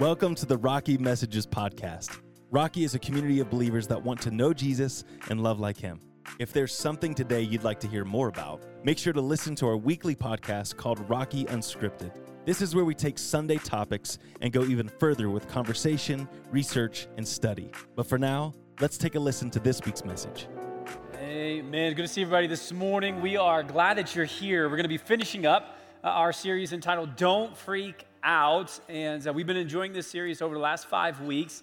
[0.00, 2.18] Welcome to the Rocky Messages Podcast.
[2.50, 6.00] Rocky is a community of believers that want to know Jesus and love like him.
[6.40, 9.68] If there's something today you'd like to hear more about, make sure to listen to
[9.68, 12.12] our weekly podcast called Rocky Unscripted.
[12.44, 17.26] This is where we take Sunday topics and go even further with conversation, research, and
[17.26, 17.70] study.
[17.94, 20.48] But for now, let's take a listen to this week's message.
[21.20, 21.94] Amen.
[21.94, 23.20] Good to see everybody this morning.
[23.20, 24.64] We are glad that you're here.
[24.64, 28.80] We're going to be finishing up uh, our series entitled Don't Freak Out.
[28.88, 31.62] And uh, we've been enjoying this series over the last five weeks.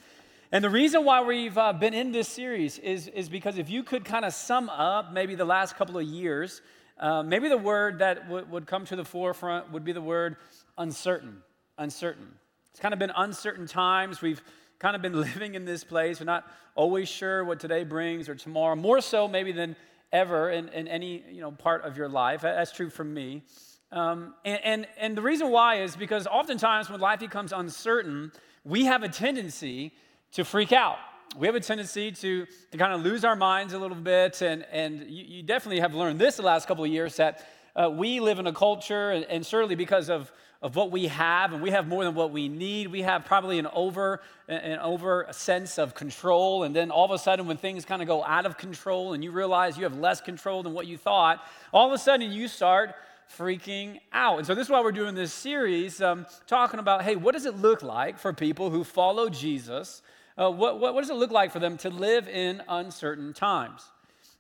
[0.52, 3.84] And the reason why we've uh, been in this series is, is because if you
[3.84, 6.62] could kind of sum up maybe the last couple of years,
[7.00, 10.36] uh, maybe the word that w- would come to the forefront would be the word
[10.78, 11.42] uncertain.
[11.78, 12.28] Uncertain.
[12.70, 14.22] It's kind of been uncertain times.
[14.22, 14.44] We've
[14.78, 16.20] kind of been living in this place.
[16.20, 19.76] We're not always sure what today brings or tomorrow, more so maybe than
[20.12, 22.42] ever in, in any you know, part of your life.
[22.42, 23.44] That's true for me.
[23.92, 28.32] Um, and, and, and the reason why is because oftentimes when life becomes uncertain,
[28.64, 29.92] we have a tendency
[30.34, 30.98] to freak out.
[31.38, 34.42] We have a tendency to, to kind of lose our minds a little bit.
[34.42, 37.90] And, and you, you definitely have learned this the last couple of years that uh,
[37.90, 40.30] we live in a culture, and, and, certainly because of,
[40.62, 42.88] of what we have, and we have more than what we need.
[42.88, 46.64] We have probably an over, an over sense of control.
[46.64, 49.24] And then all of a sudden, when things kind of go out of control and
[49.24, 52.50] you realize you have less control than what you thought, all of a sudden you
[52.50, 52.94] start
[53.38, 54.40] freaking out.
[54.40, 57.46] And so, this is why we're doing this series, um, talking about hey, what does
[57.46, 60.02] it look like for people who follow Jesus?
[60.38, 63.84] Uh, what, what, what does it look like for them to live in uncertain times?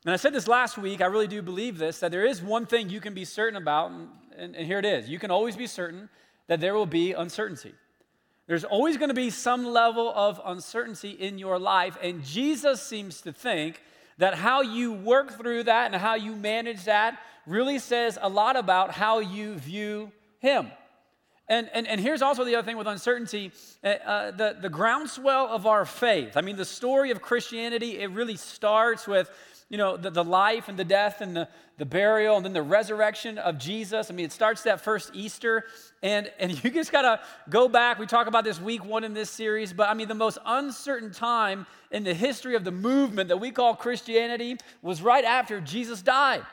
[0.06, 2.66] And I said this last week, I really do believe this, that there is one
[2.66, 5.08] thing you can be certain about, and, and, and here it is.
[5.09, 6.09] You can always be certain
[6.47, 7.73] that there will be uncertainty.
[8.47, 13.22] There's always going to be some level of uncertainty in your life, and Jesus seems
[13.22, 13.81] to think
[14.17, 18.56] that how you work through that and how you manage that really says a lot
[18.56, 20.72] about how you view Him.
[21.47, 23.52] And, and, and here's also the other thing with uncertainty
[23.84, 26.38] uh, uh, the, the groundswell of our faith.
[26.38, 29.30] I mean, the story of Christianity, it really starts with
[29.72, 31.47] you know, the, the life and the death and the,
[31.78, 34.12] the burial and then the resurrection of Jesus.
[34.12, 35.63] I mean, it starts that first Easter.
[36.03, 37.97] And, and you just got to go back.
[37.97, 41.12] We talk about this week one in this series, but I mean, the most uncertain
[41.12, 46.01] time in the history of the movement that we call Christianity was right after Jesus
[46.01, 46.44] died.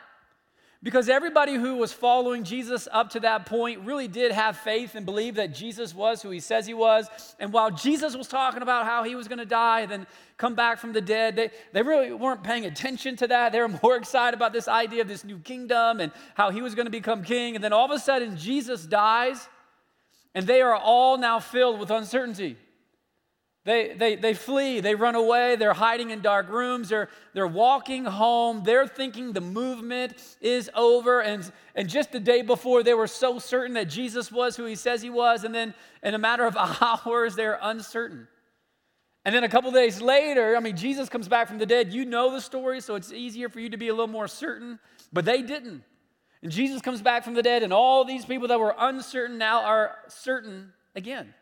[0.81, 5.05] Because everybody who was following Jesus up to that point really did have faith and
[5.05, 7.09] believe that Jesus was who he says he was.
[7.41, 10.07] And while Jesus was talking about how he was going to die and then
[10.37, 13.51] come back from the dead, they, they really weren't paying attention to that.
[13.51, 16.77] They were more excited about this idea of this new kingdom and how he was
[16.77, 17.57] going to become king.
[17.57, 19.49] And then all of a sudden, Jesus dies,
[20.33, 22.57] and they are all now filled with uncertainty.
[23.69, 28.07] They, they, they flee, they run away, they're hiding in dark rooms, they're, they're walking
[28.07, 31.21] home, they're thinking the movement is over.
[31.21, 34.75] And, and just the day before, they were so certain that Jesus was who he
[34.75, 36.57] says he was, and then in a matter of
[37.07, 38.27] hours, they're uncertain.
[39.27, 41.93] And then a couple days later, I mean, Jesus comes back from the dead.
[41.93, 44.79] You know the story, so it's easier for you to be a little more certain,
[45.13, 45.83] but they didn't.
[46.43, 49.61] And Jesus comes back from the dead, and all these people that were uncertain now
[49.65, 51.35] are certain again.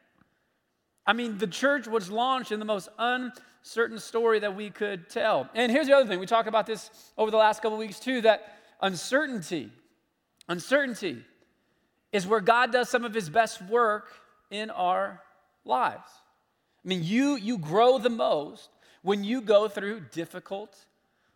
[1.07, 5.49] I mean, the church was launched in the most uncertain story that we could tell.
[5.55, 8.21] And here's the other thing we talked about this over the last couple weeks too
[8.23, 9.71] that uncertainty,
[10.49, 11.25] uncertainty
[12.13, 14.13] is where God does some of his best work
[14.51, 15.23] in our
[15.65, 16.09] lives.
[16.85, 18.71] I mean, you, you grow the most
[19.03, 20.77] when you go through difficult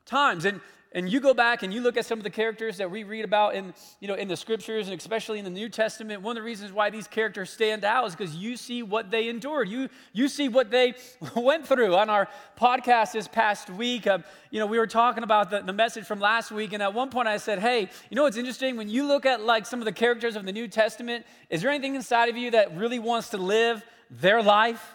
[0.04, 0.44] times.
[0.44, 0.60] And
[0.92, 3.24] and you go back and you look at some of the characters that we read
[3.24, 6.42] about in, you know, in the scriptures and especially in the New Testament, one of
[6.42, 9.68] the reasons why these characters stand out is because you see what they endured.
[9.68, 10.94] You, you see what they
[11.36, 11.94] went through.
[11.94, 15.72] On our podcast this past week, um, you know, we were talking about the, the
[15.72, 18.76] message from last week, and at one point I said, hey, you know what's interesting?
[18.76, 21.70] When you look at like some of the characters of the New Testament, is there
[21.70, 24.94] anything inside of you that really wants to live their life?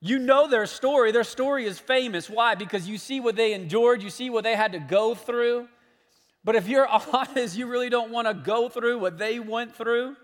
[0.00, 1.10] You know their story.
[1.12, 2.30] Their story is famous.
[2.30, 2.54] Why?
[2.54, 5.68] Because you see what they endured, you see what they had to go through.
[6.44, 10.16] But if you're honest, you really don't want to go through what they went through.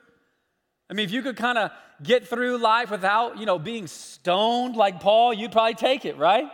[0.89, 1.71] I mean, if you could kind of
[2.03, 6.51] get through life without, you know, being stoned like Paul, you'd probably take it, right?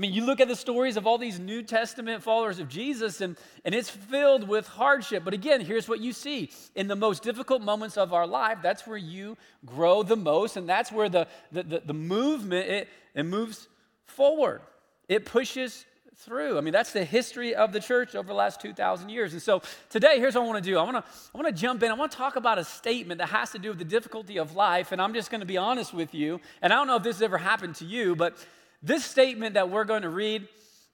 [0.00, 3.20] I mean, you look at the stories of all these New Testament followers of Jesus,
[3.20, 3.36] and,
[3.66, 5.24] and it's filled with hardship.
[5.26, 8.86] But again, here's what you see in the most difficult moments of our life, that's
[8.86, 9.36] where you
[9.66, 13.68] grow the most, and that's where the, the, the, the movement it, it moves
[14.06, 14.62] forward.
[15.06, 15.84] It pushes
[16.16, 16.56] through.
[16.56, 19.34] I mean, that's the history of the church over the last 2,000 years.
[19.34, 19.60] And so
[19.90, 21.04] today, here's what I want to do I want to,
[21.34, 21.90] I want to jump in.
[21.90, 24.56] I want to talk about a statement that has to do with the difficulty of
[24.56, 24.92] life.
[24.92, 26.40] And I'm just going to be honest with you.
[26.62, 28.38] And I don't know if this has ever happened to you, but
[28.82, 30.48] this statement that we're going to read,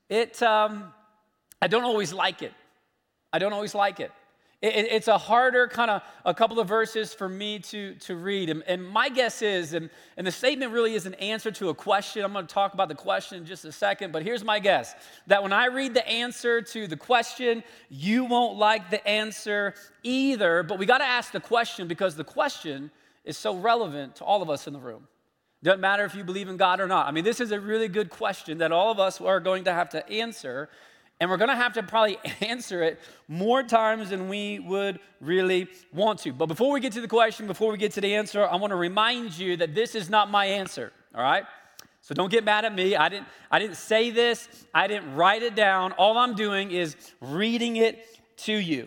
[0.09, 0.93] it, um,
[1.61, 2.53] I don't always like it.
[3.33, 4.11] I don't always like it.
[4.63, 8.49] It, it's a harder kind of a couple of verses for me to, to read.
[8.49, 11.75] And, and my guess is, and, and the statement really is an answer to a
[11.75, 12.25] question.
[12.25, 14.95] I'm going to talk about the question in just a second, but here's my guess
[15.27, 20.63] that when I read the answer to the question, you won't like the answer either.
[20.63, 22.91] But we got to ask the question because the question
[23.25, 25.07] is so relevant to all of us in the room.
[25.67, 27.09] Doesn't matter if you believe in God or not.
[27.09, 29.73] I mean, this is a really good question that all of us are going to
[29.73, 30.69] have to answer.
[31.19, 35.67] And we're going to have to probably answer it more times than we would really
[35.93, 36.33] want to.
[36.33, 38.71] But before we get to the question, before we get to the answer, I want
[38.71, 41.43] to remind you that this is not my answer, all right?
[42.01, 42.95] So don't get mad at me.
[42.95, 45.91] I didn't, I didn't say this, I didn't write it down.
[45.95, 48.07] All I'm doing is reading it
[48.45, 48.87] to you.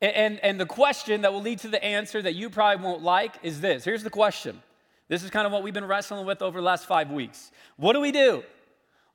[0.00, 3.02] And, and, and the question that will lead to the answer that you probably won't
[3.02, 3.84] like is this.
[3.84, 4.62] Here's the question.
[5.10, 7.50] This is kind of what we've been wrestling with over the last five weeks.
[7.76, 8.44] What do we do?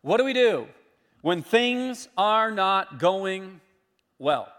[0.02, 0.68] What do we do
[1.22, 3.62] when things are not going
[4.20, 4.50] well?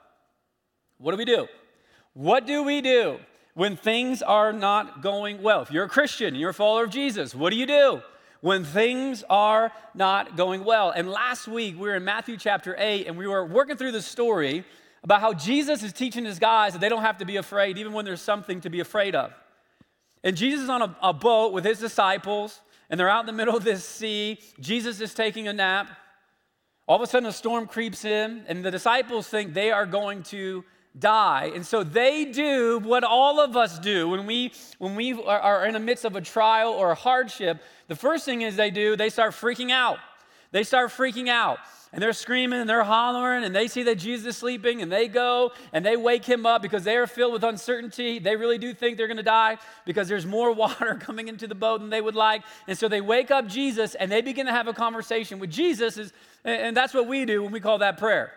[0.96, 1.46] What do we do?
[2.14, 3.18] What do we do
[3.52, 5.60] when things are not going well?
[5.60, 8.00] If you're a Christian, you're a follower of Jesus, what do you do?
[8.40, 10.88] When things are not going well.
[10.90, 14.00] And last week we were in Matthew chapter 8 and we were working through the
[14.00, 14.64] story
[15.04, 17.92] about how Jesus is teaching his guys that they don't have to be afraid even
[17.92, 19.34] when there's something to be afraid of.
[20.24, 22.60] And Jesus is on a, a boat with his disciples
[22.90, 24.38] and they're out in the middle of this sea.
[24.60, 25.88] Jesus is taking a nap.
[26.86, 30.22] All of a sudden, a storm creeps in, and the disciples think they are going
[30.24, 30.64] to
[30.96, 31.50] die.
[31.52, 35.74] And so they do what all of us do when we, when we are in
[35.74, 37.60] the midst of a trial or a hardship.
[37.88, 39.98] The first thing is they do, they start freaking out.
[40.52, 41.58] They start freaking out
[41.92, 45.08] and they're screaming and they're hollering and they see that Jesus is sleeping and they
[45.08, 48.18] go and they wake him up because they are filled with uncertainty.
[48.18, 51.54] They really do think they're going to die because there's more water coming into the
[51.54, 52.42] boat than they would like.
[52.66, 56.12] And so they wake up Jesus and they begin to have a conversation with Jesus
[56.44, 58.32] and that's what we do when we call that prayer.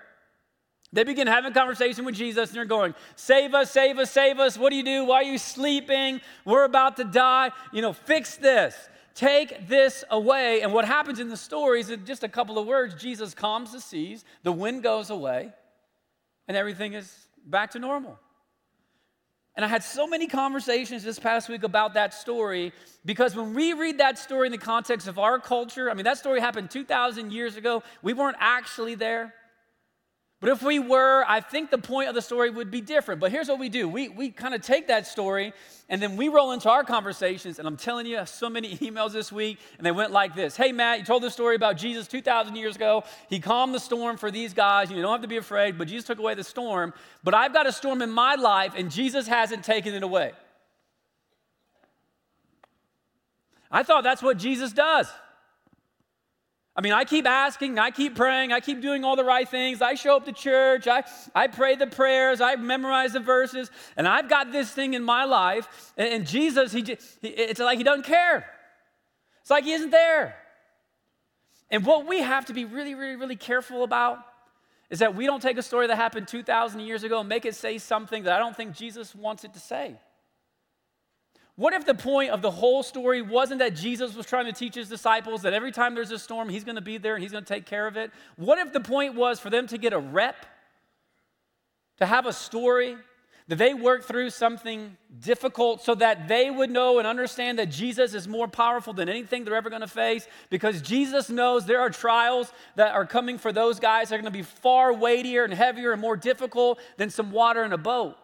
[0.92, 4.40] They begin having a conversation with Jesus and they're going, Save us, save us, save
[4.40, 4.58] us.
[4.58, 5.06] What do you do?
[5.06, 6.20] Why are you sleeping?
[6.46, 7.52] We're about to die.
[7.72, 8.76] You know, fix this.
[9.16, 10.62] Take this away.
[10.62, 13.72] And what happens in the story is in just a couple of words Jesus calms
[13.72, 15.52] the seas, the wind goes away,
[16.48, 18.20] and everything is back to normal.
[19.56, 22.72] And I had so many conversations this past week about that story
[23.04, 26.18] because when we read that story in the context of our culture, I mean, that
[26.18, 27.84] story happened 2,000 years ago.
[28.02, 29.34] We weren't actually there.
[30.42, 33.20] But if we were, I think the point of the story would be different.
[33.20, 35.52] But here's what we do we, we kind of take that story
[35.90, 37.60] and then we roll into our conversations.
[37.60, 40.72] And I'm telling you, so many emails this week, and they went like this Hey,
[40.72, 43.04] Matt, you told the story about Jesus 2,000 years ago.
[43.30, 44.90] He calmed the storm for these guys.
[44.90, 46.94] You don't have to be afraid, but Jesus took away the storm.
[47.22, 50.32] But I've got a storm in my life, and Jesus hasn't taken it away.
[53.70, 55.08] I thought that's what Jesus does.
[56.80, 59.82] I mean, I keep asking, I keep praying, I keep doing all the right things.
[59.82, 61.04] I show up to church, I,
[61.36, 65.26] I pray the prayers, I memorize the verses, and I've got this thing in my
[65.26, 65.92] life.
[65.98, 68.46] And, and Jesus, he, he, it's like he doesn't care.
[69.42, 70.38] It's like he isn't there.
[71.70, 74.20] And what we have to be really, really, really careful about
[74.90, 77.56] is that we don't take a story that happened 2,000 years ago and make it
[77.56, 79.98] say something that I don't think Jesus wants it to say.
[81.60, 84.76] What if the point of the whole story wasn't that Jesus was trying to teach
[84.76, 87.34] his disciples that every time there's a storm, he's going to be there and he's
[87.34, 88.12] going to take care of it?
[88.38, 90.46] What if the point was for them to get a rep,
[91.98, 92.96] to have a story,
[93.50, 98.14] that they work through something difficult so that they would know and understand that Jesus
[98.14, 101.90] is more powerful than anything they're ever going to face because Jesus knows there are
[101.90, 105.54] trials that are coming for those guys that are going to be far weightier and
[105.54, 108.16] heavier and more difficult than some water in a boat.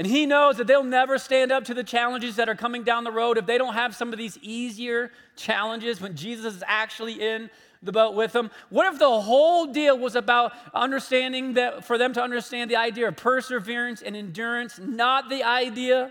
[0.00, 3.04] And he knows that they'll never stand up to the challenges that are coming down
[3.04, 7.20] the road if they don't have some of these easier challenges when Jesus is actually
[7.20, 7.50] in
[7.82, 8.50] the boat with them.
[8.70, 13.08] What if the whole deal was about understanding that, for them to understand the idea
[13.08, 16.10] of perseverance and endurance, not the idea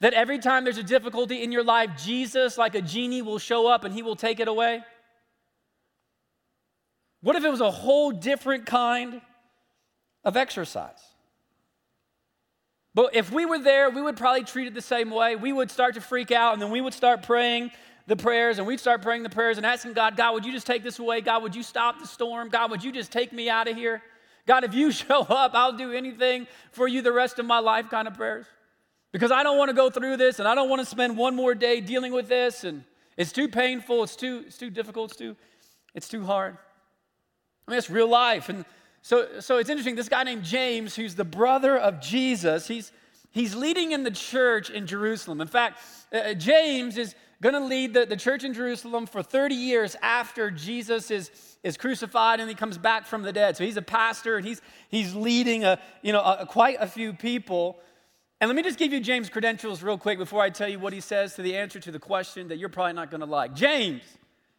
[0.00, 3.68] that every time there's a difficulty in your life, Jesus, like a genie, will show
[3.68, 4.82] up and he will take it away?
[7.22, 9.22] What if it was a whole different kind
[10.24, 11.11] of exercise?
[12.94, 15.34] But if we were there, we would probably treat it the same way.
[15.36, 17.70] We would start to freak out, and then we would start praying
[18.06, 20.66] the prayers, and we'd start praying the prayers and asking God, God, would you just
[20.66, 21.20] take this away?
[21.20, 22.48] God, would you stop the storm?
[22.48, 24.02] God, would you just take me out of here?
[24.46, 27.88] God, if you show up, I'll do anything for you the rest of my life
[27.88, 28.46] kind of prayers.
[29.12, 31.34] Because I don't want to go through this, and I don't want to spend one
[31.36, 32.84] more day dealing with this, and
[33.16, 35.36] it's too painful, it's too, it's too difficult, it's too,
[35.94, 36.56] it's too hard.
[37.66, 38.48] I mean, it's real life.
[38.48, 38.64] And
[39.02, 39.96] so, so it's interesting.
[39.96, 42.92] This guy named James, who's the brother of Jesus, he's,
[43.32, 45.40] He's leading in the church in Jerusalem.
[45.40, 45.78] In fact,
[46.12, 49.96] uh, uh James is going to lead the, the church in Jerusalem for 30 years
[50.00, 51.30] after Jesus is,
[51.64, 53.56] is crucified and he comes back from the dead.
[53.56, 57.12] So he's a pastor and he's, he's leading a, you know, a, quite a few
[57.12, 57.80] people.
[58.40, 60.92] And let me just give you James' credentials real quick before I tell you what
[60.92, 63.54] he says to the answer to the question that you're probably not going to like.
[63.54, 64.02] James,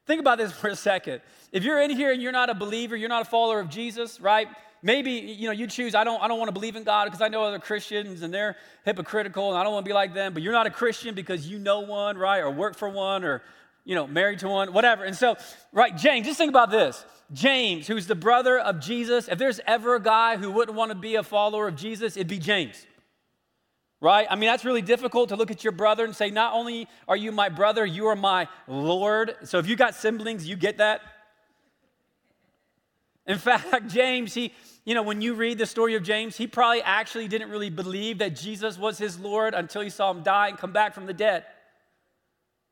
[0.05, 1.21] think about this for a second.
[1.51, 4.19] If you're in here and you're not a believer, you're not a follower of Jesus,
[4.19, 4.47] right?
[4.83, 7.21] maybe you know you choose i don't i don't want to believe in god because
[7.21, 8.55] i know other christians and they're
[8.85, 11.47] hypocritical and i don't want to be like them but you're not a christian because
[11.47, 13.41] you know one right or work for one or
[13.85, 15.35] you know married to one whatever and so
[15.71, 19.95] right james just think about this james who's the brother of jesus if there's ever
[19.95, 22.85] a guy who wouldn't want to be a follower of jesus it'd be james
[24.03, 26.87] right i mean that's really difficult to look at your brother and say not only
[27.07, 30.77] are you my brother you are my lord so if you got siblings you get
[30.77, 31.01] that
[33.25, 34.53] in fact, James, he,
[34.85, 38.19] you know, when you read the story of James, he probably actually didn't really believe
[38.19, 41.13] that Jesus was his Lord until he saw him die and come back from the
[41.13, 41.45] dead.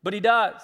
[0.04, 0.62] But he does.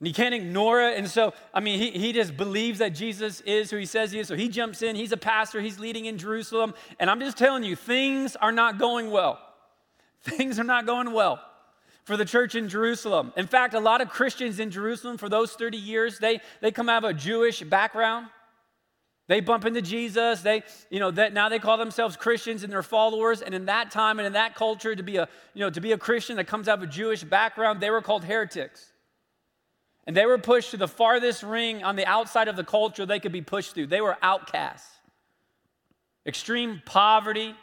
[0.00, 0.98] And he can't ignore it.
[0.98, 4.18] And so, I mean, he, he just believes that Jesus is who he says he
[4.18, 4.26] is.
[4.26, 4.96] So he jumps in.
[4.96, 5.60] He's a pastor.
[5.60, 6.74] He's leading in Jerusalem.
[6.98, 9.38] And I'm just telling you, things are not going well.
[10.22, 11.40] Things are not going well
[12.04, 13.32] for the church in Jerusalem.
[13.36, 16.88] In fact, a lot of Christians in Jerusalem for those 30 years, they, they come
[16.88, 18.26] out of a Jewish background.
[19.28, 20.40] They bump into Jesus.
[20.42, 23.40] They, you know, that now they call themselves Christians and they're followers.
[23.40, 25.92] And in that time and in that culture, to be a, you know, to be
[25.92, 28.92] a Christian that comes out of a Jewish background, they were called heretics.
[30.06, 33.20] And they were pushed to the farthest ring on the outside of the culture they
[33.20, 33.86] could be pushed through.
[33.86, 34.90] They were outcasts.
[36.26, 37.54] Extreme poverty.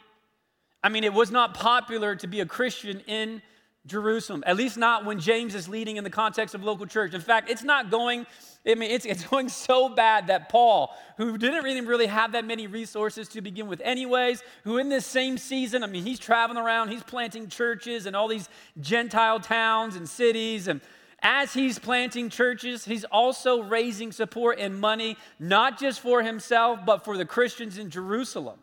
[0.82, 3.42] I mean, it was not popular to be a Christian in
[3.86, 7.14] Jerusalem, at least not when James is leading in the context of local church.
[7.14, 8.26] In fact, it's not going,
[8.66, 12.44] I mean, it's, it's going so bad that Paul, who didn't really, really have that
[12.44, 16.62] many resources to begin with, anyways, who in this same season, I mean, he's traveling
[16.62, 18.48] around, he's planting churches in all these
[18.80, 20.68] Gentile towns and cities.
[20.68, 20.82] And
[21.22, 27.04] as he's planting churches, he's also raising support and money, not just for himself, but
[27.04, 28.58] for the Christians in Jerusalem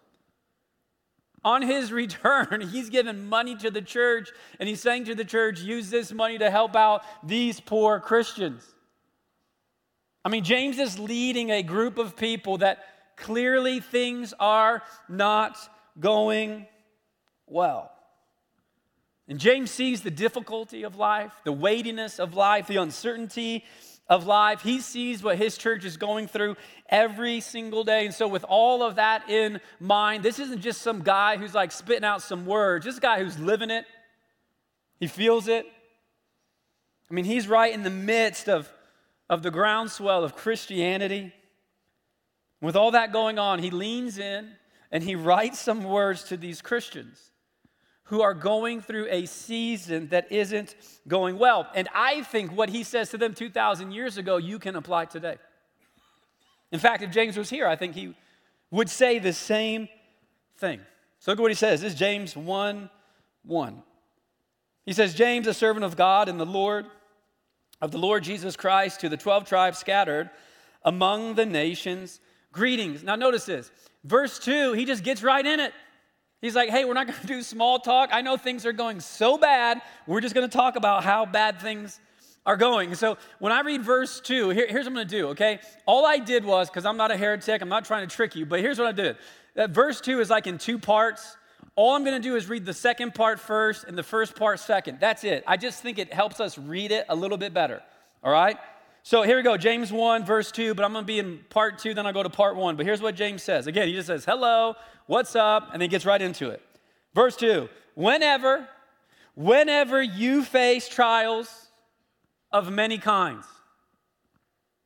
[1.44, 4.30] on his return, he's given money to the church
[4.60, 8.64] and he's saying to the church, use this money to help out these poor Christians.
[10.26, 12.84] I mean, James is leading a group of people that
[13.16, 15.58] clearly things are not
[16.00, 16.68] going
[17.46, 17.92] well.
[19.28, 23.66] And James sees the difficulty of life, the weightiness of life, the uncertainty
[24.10, 24.62] of life.
[24.62, 26.56] He sees what his church is going through
[26.90, 28.06] every single day.
[28.06, 31.72] And so, with all of that in mind, this isn't just some guy who's like
[31.72, 33.86] spitting out some words, this guy who's living it.
[35.00, 35.66] He feels it.
[37.10, 38.70] I mean, he's right in the midst of,
[39.30, 41.34] of the groundswell of Christianity.
[42.62, 44.50] With all that going on, he leans in
[44.92, 47.32] and he writes some words to these Christians
[48.08, 50.76] who are going through a season that isn't
[51.08, 51.68] going well.
[51.76, 55.36] And I think what he says to them 2,000 years ago, you can apply today.
[56.72, 58.16] In fact, if James was here, I think he
[58.72, 59.90] would say the same
[60.58, 60.80] thing.
[61.20, 61.82] So look at what he says.
[61.82, 62.90] This is James 1
[63.44, 63.84] 1.
[64.86, 66.86] He says, James, a servant of God and the Lord,
[67.82, 70.30] of the Lord Jesus Christ, to the 12 tribes scattered
[70.84, 72.20] among the nations,
[72.52, 73.04] greetings.
[73.04, 73.72] Now, notice this.
[74.04, 75.74] Verse 2, he just gets right in it.
[76.42, 78.10] He's like, hey, we're not going to do small talk.
[78.12, 79.82] I know things are going so bad.
[80.06, 82.00] We're just going to talk about how bad things
[82.46, 82.96] are going.
[82.96, 85.60] So when I read verse 2, here, here's what I'm going to do, okay?
[85.86, 88.46] All I did was, because I'm not a heretic, I'm not trying to trick you,
[88.46, 89.18] but here's what I did.
[89.56, 91.36] That verse 2 is like in two parts.
[91.76, 94.60] All I'm going to do is read the second part first and the first part
[94.60, 95.00] second.
[95.00, 95.44] That's it.
[95.46, 97.82] I just think it helps us read it a little bit better,
[98.24, 98.58] all right?
[99.08, 101.80] So here we go, James 1, verse 2, but I'm going to be in part
[101.80, 102.76] 2, then I'll go to part 1.
[102.76, 103.66] But here's what James says.
[103.66, 105.70] Again, he just says, hello, what's up?
[105.72, 106.62] And then gets right into it.
[107.16, 108.68] Verse 2 Whenever,
[109.34, 111.70] whenever you face trials
[112.52, 113.46] of many kinds,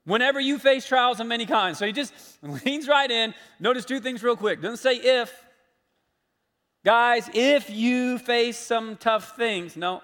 [0.06, 1.80] whenever you face trials of many kinds.
[1.80, 2.14] So he just
[2.44, 3.34] leans right in.
[3.60, 4.62] Notice two things real quick.
[4.62, 5.34] Doesn't say if.
[6.86, 10.04] Guys, if you face some tough things, no.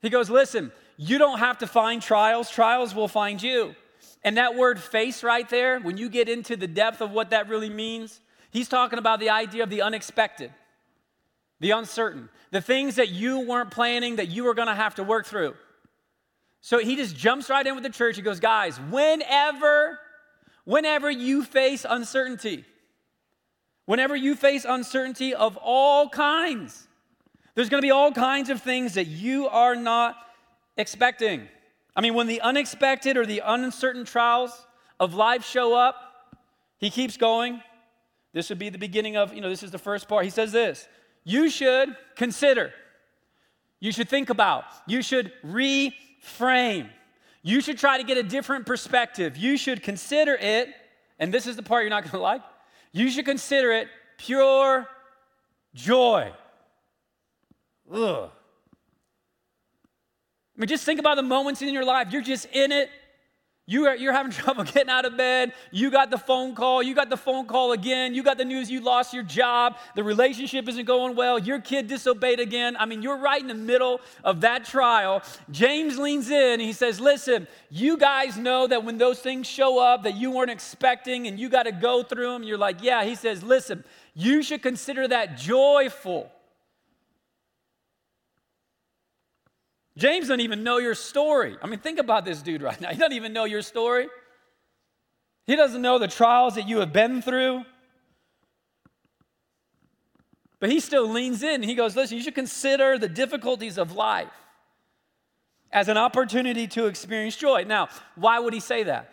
[0.00, 3.74] He goes, listen, you don't have to find trials, trials will find you.
[4.22, 7.48] And that word face right there, when you get into the depth of what that
[7.48, 10.52] really means, He's talking about the idea of the unexpected,
[11.58, 15.02] the uncertain, the things that you weren't planning that you were going to have to
[15.02, 15.54] work through.
[16.60, 18.16] So he just jumps right in with the church.
[18.16, 19.98] He goes, guys, whenever,
[20.64, 22.66] whenever you face uncertainty,
[23.86, 26.86] whenever you face uncertainty of all kinds,
[27.54, 30.16] there's going to be all kinds of things that you are not
[30.80, 31.48] expecting.
[31.94, 34.66] I mean, when the unexpected or the uncertain trials
[34.98, 35.96] of life show up,
[36.78, 37.62] he keeps going.
[38.32, 40.24] This would be the beginning of, you know, this is the first part.
[40.24, 40.88] He says this
[41.24, 42.72] you should consider,
[43.80, 46.88] you should think about, you should reframe,
[47.42, 49.36] you should try to get a different perspective.
[49.36, 50.68] You should consider it,
[51.18, 52.42] and this is the part you're not gonna like,
[52.92, 54.88] you should consider it pure
[55.74, 56.32] joy.
[57.92, 58.30] Ugh.
[60.60, 62.08] I mean, just think about the moments in your life.
[62.12, 62.90] You're just in it.
[63.64, 65.54] You are, you're having trouble getting out of bed.
[65.70, 66.82] You got the phone call.
[66.82, 68.14] You got the phone call again.
[68.14, 69.78] You got the news you lost your job.
[69.96, 71.38] The relationship isn't going well.
[71.38, 72.76] Your kid disobeyed again.
[72.78, 75.22] I mean, you're right in the middle of that trial.
[75.50, 76.60] James leans in.
[76.60, 80.50] he says, Listen, you guys know that when those things show up that you weren't
[80.50, 83.02] expecting and you got to go through them, you're like, Yeah.
[83.04, 86.30] He says, Listen, you should consider that joyful.
[90.00, 91.58] James doesn't even know your story.
[91.62, 92.88] I mean, think about this dude right now.
[92.88, 94.08] He doesn't even know your story.
[95.46, 97.64] He doesn't know the trials that you have been through.
[100.58, 101.62] But he still leans in.
[101.62, 104.32] He goes, Listen, you should consider the difficulties of life
[105.70, 107.64] as an opportunity to experience joy.
[107.64, 109.12] Now, why would he say that?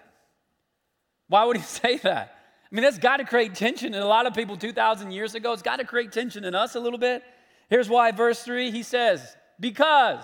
[1.28, 2.34] Why would he say that?
[2.72, 5.52] I mean, that's got to create tension in a lot of people 2,000 years ago.
[5.52, 7.24] It's got to create tension in us a little bit.
[7.70, 10.24] Here's why, verse 3, he says, Because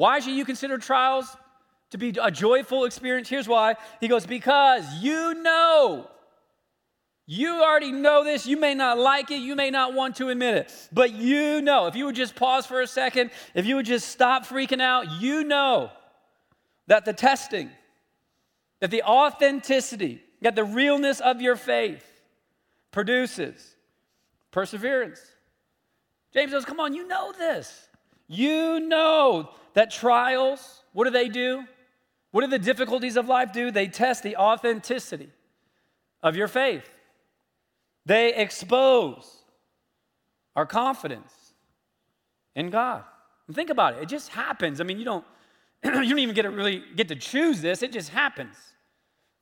[0.00, 1.36] why should you consider trials
[1.90, 3.28] to be a joyful experience?
[3.28, 3.74] Here's why.
[4.00, 6.08] He goes, Because you know.
[7.26, 8.46] You already know this.
[8.46, 9.40] You may not like it.
[9.40, 10.88] You may not want to admit it.
[10.90, 11.86] But you know.
[11.86, 15.20] If you would just pause for a second, if you would just stop freaking out,
[15.20, 15.90] you know
[16.86, 17.68] that the testing,
[18.80, 22.06] that the authenticity, that the realness of your faith
[22.90, 23.76] produces
[24.50, 25.20] perseverance.
[26.32, 27.89] James says, Come on, you know this.
[28.32, 31.64] You know that trials, what do they do?
[32.30, 33.72] What do the difficulties of life do?
[33.72, 35.30] They test the authenticity
[36.22, 36.88] of your faith.
[38.06, 39.42] They expose
[40.54, 41.32] our confidence
[42.54, 43.02] in God.
[43.48, 44.04] And think about it.
[44.04, 44.80] It just happens.
[44.80, 45.24] I mean, you don't
[45.84, 47.82] you don't even get to really get to choose this.
[47.82, 48.54] It just happens.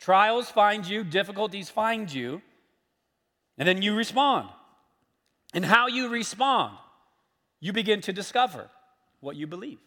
[0.01, 2.41] Trials find you, difficulties find you,
[3.59, 4.49] and then you respond.
[5.53, 6.79] And how you respond,
[7.61, 8.71] you begin to discover
[9.21, 9.79] what you believe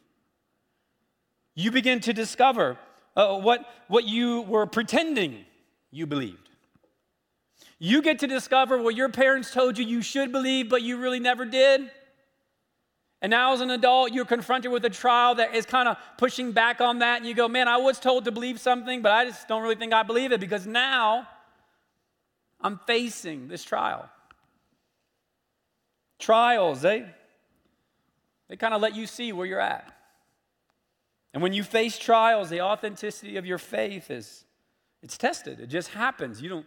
[1.55, 2.77] you begin to discover
[3.15, 5.45] uh, what, what you were pretending
[5.91, 6.49] you believed.
[7.77, 11.19] You get to discover what your parents told you you should believe, but you really
[11.19, 11.91] never did.
[13.23, 16.53] And now, as an adult, you're confronted with a trial that is kind of pushing
[16.53, 17.17] back on that.
[17.17, 19.75] And you go, Man, I was told to believe something, but I just don't really
[19.75, 21.27] think I believe it because now
[22.60, 24.10] I'm facing this trial.
[26.17, 27.06] Trials, they,
[28.51, 29.93] they kind of let you see where you're at.
[31.33, 34.43] And when you face trials, the authenticity of your faith is
[35.01, 35.61] it's tested.
[35.61, 36.41] It just happens.
[36.41, 36.65] You don't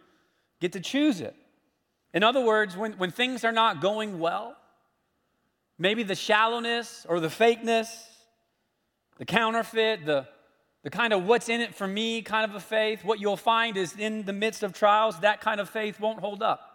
[0.62, 1.36] get to choose it.
[2.14, 4.56] In other words, when, when things are not going well,
[5.78, 7.88] maybe the shallowness or the fakeness,
[9.18, 10.26] the counterfeit, the,
[10.84, 13.76] the kind of what's in it for me kind of a faith, what you'll find
[13.76, 16.73] is in the midst of trials, that kind of faith won't hold up.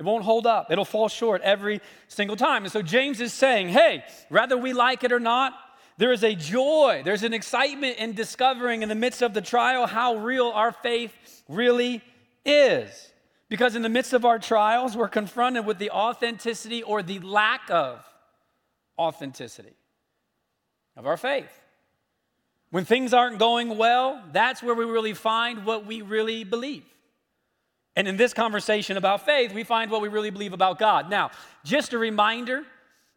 [0.00, 0.72] It won't hold up.
[0.72, 2.64] It'll fall short every single time.
[2.64, 5.52] And so James is saying, hey, whether we like it or not,
[5.98, 9.86] there is a joy, there's an excitement in discovering in the midst of the trial
[9.86, 11.12] how real our faith
[11.50, 12.00] really
[12.46, 13.12] is.
[13.50, 17.68] Because in the midst of our trials, we're confronted with the authenticity or the lack
[17.68, 18.02] of
[18.98, 19.74] authenticity
[20.96, 21.52] of our faith.
[22.70, 26.84] When things aren't going well, that's where we really find what we really believe.
[27.96, 31.10] And in this conversation about faith, we find what we really believe about God.
[31.10, 31.30] Now,
[31.64, 32.62] just a reminder,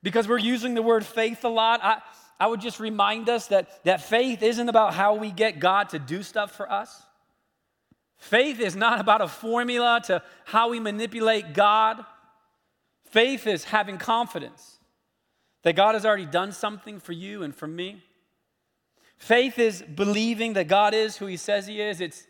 [0.01, 2.01] because we're using the word faith a lot, I,
[2.39, 5.99] I would just remind us that, that faith isn't about how we get God to
[5.99, 7.03] do stuff for us.
[8.17, 12.03] Faith is not about a formula to how we manipulate God.
[13.11, 14.79] Faith is having confidence
[15.63, 18.03] that God has already done something for you and for me.
[19.17, 22.01] Faith is believing that God is who He says He is.
[22.01, 22.25] It's,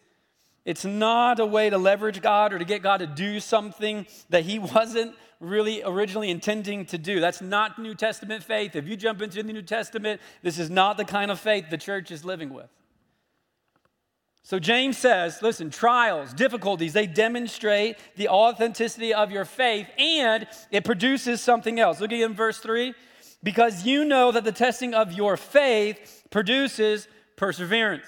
[0.65, 4.43] it's not a way to leverage God or to get God to do something that
[4.43, 7.19] He wasn't really originally intending to do.
[7.19, 8.75] That's not New Testament faith.
[8.75, 11.77] If you jump into the New Testament, this is not the kind of faith the
[11.77, 12.69] church is living with.
[14.45, 20.83] So James says, listen, trials, difficulties, they demonstrate the authenticity of your faith and it
[20.83, 22.01] produces something else.
[22.01, 22.93] Look again verse 3.
[23.41, 28.05] Because you know that the testing of your faith produces perseverance.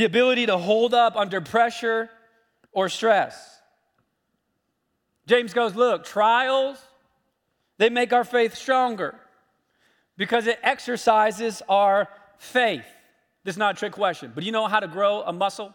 [0.00, 2.08] The ability to hold up under pressure
[2.72, 3.60] or stress.
[5.26, 6.82] James goes, Look, trials,
[7.76, 9.14] they make our faith stronger
[10.16, 12.08] because it exercises our
[12.38, 12.86] faith.
[13.44, 15.74] This is not a trick question, but you know how to grow a muscle?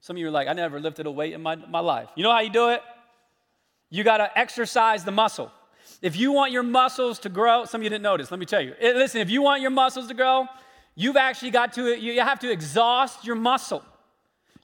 [0.00, 2.08] Some of you are like, I never lifted a weight in my, my life.
[2.16, 2.82] You know how you do it?
[3.88, 5.52] you got to exercise the muscle.
[6.02, 8.60] If you want your muscles to grow, some of you didn't notice, let me tell
[8.60, 8.74] you.
[8.80, 10.48] Eh, listen, if you want your muscles to grow,
[10.98, 13.84] you've actually got to, you have to exhaust your muscle.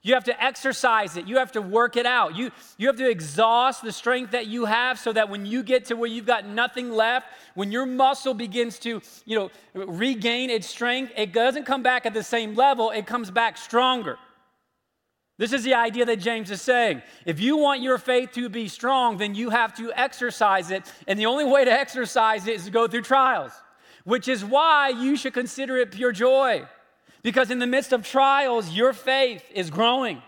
[0.03, 1.25] You have to exercise it.
[1.25, 2.35] You have to work it out.
[2.35, 5.85] You, you have to exhaust the strength that you have so that when you get
[5.85, 10.67] to where you've got nothing left, when your muscle begins to, you know, regain its
[10.67, 14.19] strength, it doesn't come back at the same level, it comes back stronger.
[15.37, 17.01] This is the idea that James is saying.
[17.25, 20.83] If you want your faith to be strong, then you have to exercise it.
[21.07, 23.53] And the only way to exercise it is to go through trials,
[24.05, 26.65] which is why you should consider it pure joy.
[27.21, 30.21] Because in the midst of trials, your faith is growing.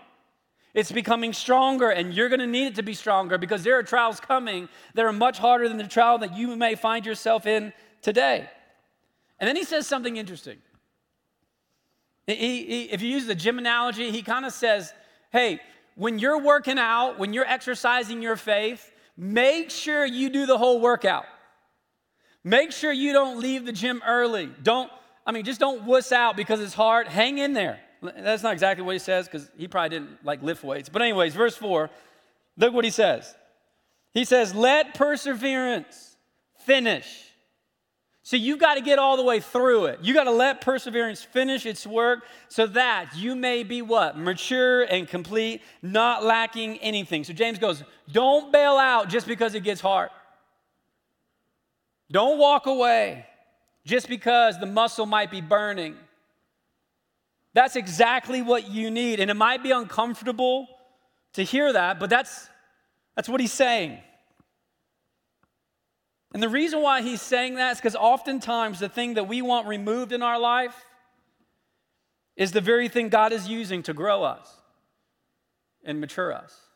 [0.74, 3.82] It's becoming stronger, and you're going to need it to be stronger because there are
[3.82, 7.72] trials coming that are much harder than the trial that you may find yourself in
[8.02, 8.50] today.
[9.40, 10.58] And then he says something interesting.
[12.26, 14.92] He, he, if you use the gym analogy, he kind of says,
[15.32, 15.60] hey,
[15.94, 20.80] when you're working out, when you're exercising your faith, make sure you do the whole
[20.80, 21.24] workout.
[22.48, 24.50] Make sure you don't leave the gym early.
[24.62, 24.90] Don't
[25.26, 27.06] I mean, just don't wuss out because it's hard.
[27.06, 27.78] Hang in there.
[28.00, 30.88] That's not exactly what he says because he probably didn't like lift weights.
[30.88, 31.90] But, anyways, verse 4,
[32.56, 33.34] look what he says.
[34.14, 36.16] He says, Let perseverance
[36.64, 37.24] finish.
[38.22, 40.00] So you've got to get all the way through it.
[40.00, 44.18] You got to let perseverance finish its work so that you may be what?
[44.18, 47.24] Mature and complete, not lacking anything.
[47.24, 50.08] So James goes, Don't bail out just because it gets hard.
[52.10, 53.26] Don't walk away
[53.84, 55.96] just because the muscle might be burning.
[57.54, 59.20] That's exactly what you need.
[59.20, 60.68] And it might be uncomfortable
[61.34, 62.48] to hear that, but that's,
[63.16, 63.98] that's what he's saying.
[66.34, 69.66] And the reason why he's saying that is because oftentimes the thing that we want
[69.66, 70.84] removed in our life
[72.36, 74.54] is the very thing God is using to grow us
[75.84, 76.67] and mature us.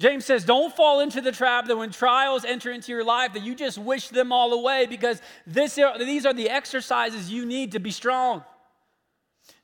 [0.00, 3.42] James says, don't fall into the trap that when trials enter into your life, that
[3.42, 7.78] you just wish them all away because this, these are the exercises you need to
[7.78, 8.42] be strong.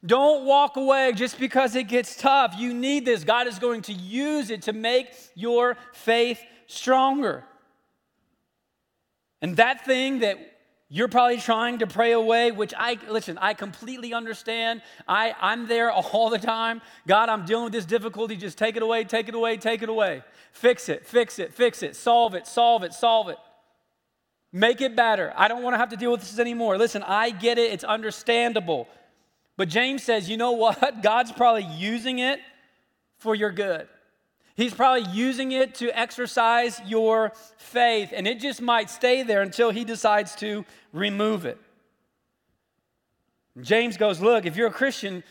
[0.04, 2.54] Don't walk away just because it gets tough.
[2.58, 3.24] You need this.
[3.24, 7.42] God is going to use it to make your faith stronger.
[9.40, 10.38] And that thing that
[10.88, 14.82] you're probably trying to pray away, which I, listen, I completely understand.
[15.08, 16.80] I, I'm there all the time.
[17.06, 18.36] God, I'm dealing with this difficulty.
[18.36, 20.22] Just take it away, take it away, take it away.
[20.52, 21.96] Fix it, fix it, fix it.
[21.96, 23.38] Solve it, solve it, solve it.
[24.52, 25.34] Make it better.
[25.36, 26.78] I don't want to have to deal with this anymore.
[26.78, 27.72] Listen, I get it.
[27.72, 28.88] It's understandable.
[29.56, 31.02] But James says, you know what?
[31.02, 32.40] God's probably using it
[33.18, 33.88] for your good.
[34.56, 39.70] He's probably using it to exercise your faith, and it just might stay there until
[39.70, 40.64] he decides to
[40.94, 41.58] remove it.
[43.60, 45.22] James goes, Look, if you're a Christian,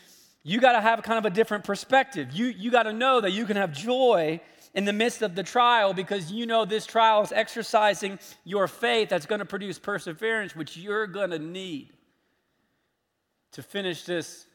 [0.44, 2.32] you got to have kind of a different perspective.
[2.32, 4.40] You, you got to know that you can have joy
[4.74, 9.08] in the midst of the trial because you know this trial is exercising your faith
[9.08, 11.92] that's going to produce perseverance, which you're going to need
[13.52, 14.46] to finish this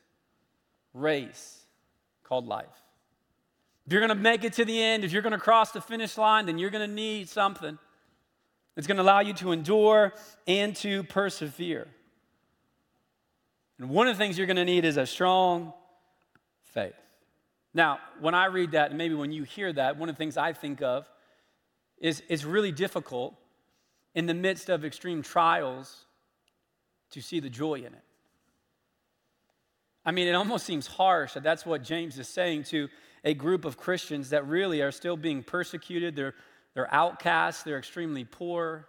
[0.94, 1.66] race
[2.24, 2.68] called life.
[3.92, 5.82] If you're going to make it to the end, if you're going to cross the
[5.82, 7.78] finish line, then you're going to need something
[8.74, 10.14] that's going to allow you to endure
[10.48, 11.90] and to persevere.
[13.78, 15.74] And one of the things you're going to need is a strong
[16.74, 16.94] faith.
[17.74, 20.38] Now, when I read that, and maybe when you hear that, one of the things
[20.38, 21.06] I think of
[21.98, 23.36] is it's really difficult
[24.16, 26.06] in the midst of extreme trials
[27.10, 28.06] to see the joy in it.
[30.06, 32.88] I mean, it almost seems harsh that that's what James is saying to
[33.24, 36.16] a group of Christians that really are still being persecuted.
[36.16, 36.34] They're,
[36.74, 38.88] they're outcasts, they're extremely poor.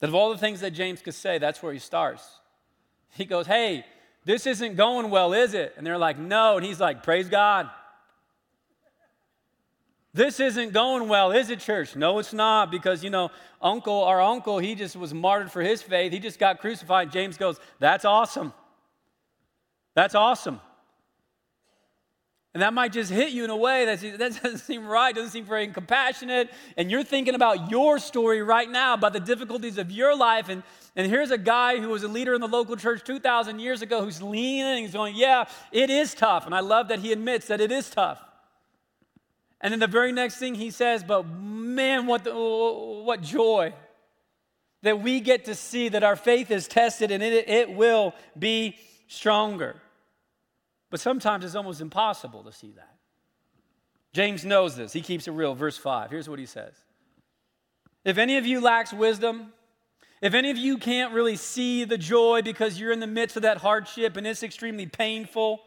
[0.00, 2.28] That of all the things that James could say, that's where he starts.
[3.10, 3.86] He goes, Hey,
[4.24, 5.74] this isn't going well, is it?
[5.76, 6.56] And they're like, No.
[6.56, 7.70] And he's like, Praise God.
[10.12, 11.96] This isn't going well, is it, church?
[11.96, 15.82] No, it's not, because, you know, uncle, our uncle, he just was martyred for his
[15.82, 16.12] faith.
[16.12, 17.10] He just got crucified.
[17.10, 18.52] James goes, That's awesome.
[19.94, 20.60] That's awesome.
[22.54, 25.32] And that might just hit you in a way that, that doesn't seem right, doesn't
[25.32, 26.50] seem very compassionate.
[26.76, 30.48] And you're thinking about your story right now, about the difficulties of your life.
[30.48, 30.62] And,
[30.94, 34.02] and here's a guy who was a leader in the local church 2,000 years ago
[34.04, 36.46] who's leaning he's going, Yeah, it is tough.
[36.46, 38.22] And I love that he admits that it is tough.
[39.60, 43.74] And then the very next thing he says, But man, what, the, what joy
[44.82, 48.76] that we get to see that our faith is tested and it, it will be
[49.08, 49.76] stronger.
[50.94, 52.94] But sometimes it's almost impossible to see that.
[54.12, 54.92] James knows this.
[54.92, 55.52] He keeps it real.
[55.52, 56.08] Verse 5.
[56.08, 56.72] Here's what he says
[58.04, 59.52] If any of you lacks wisdom,
[60.22, 63.42] if any of you can't really see the joy because you're in the midst of
[63.42, 65.62] that hardship and it's extremely painful,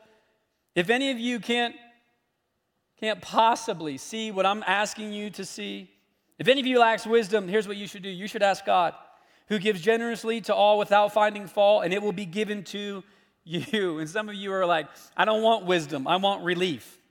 [0.75, 1.75] if any of you can't
[2.97, 5.91] can't possibly see what I'm asking you to see.
[6.39, 8.93] If any of you lacks wisdom, here's what you should do you should ask God,
[9.49, 13.03] who gives generously to all without finding fault, and it will be given to
[13.47, 13.99] you.
[13.99, 17.01] And some of you are like, I don't want wisdom, I want relief.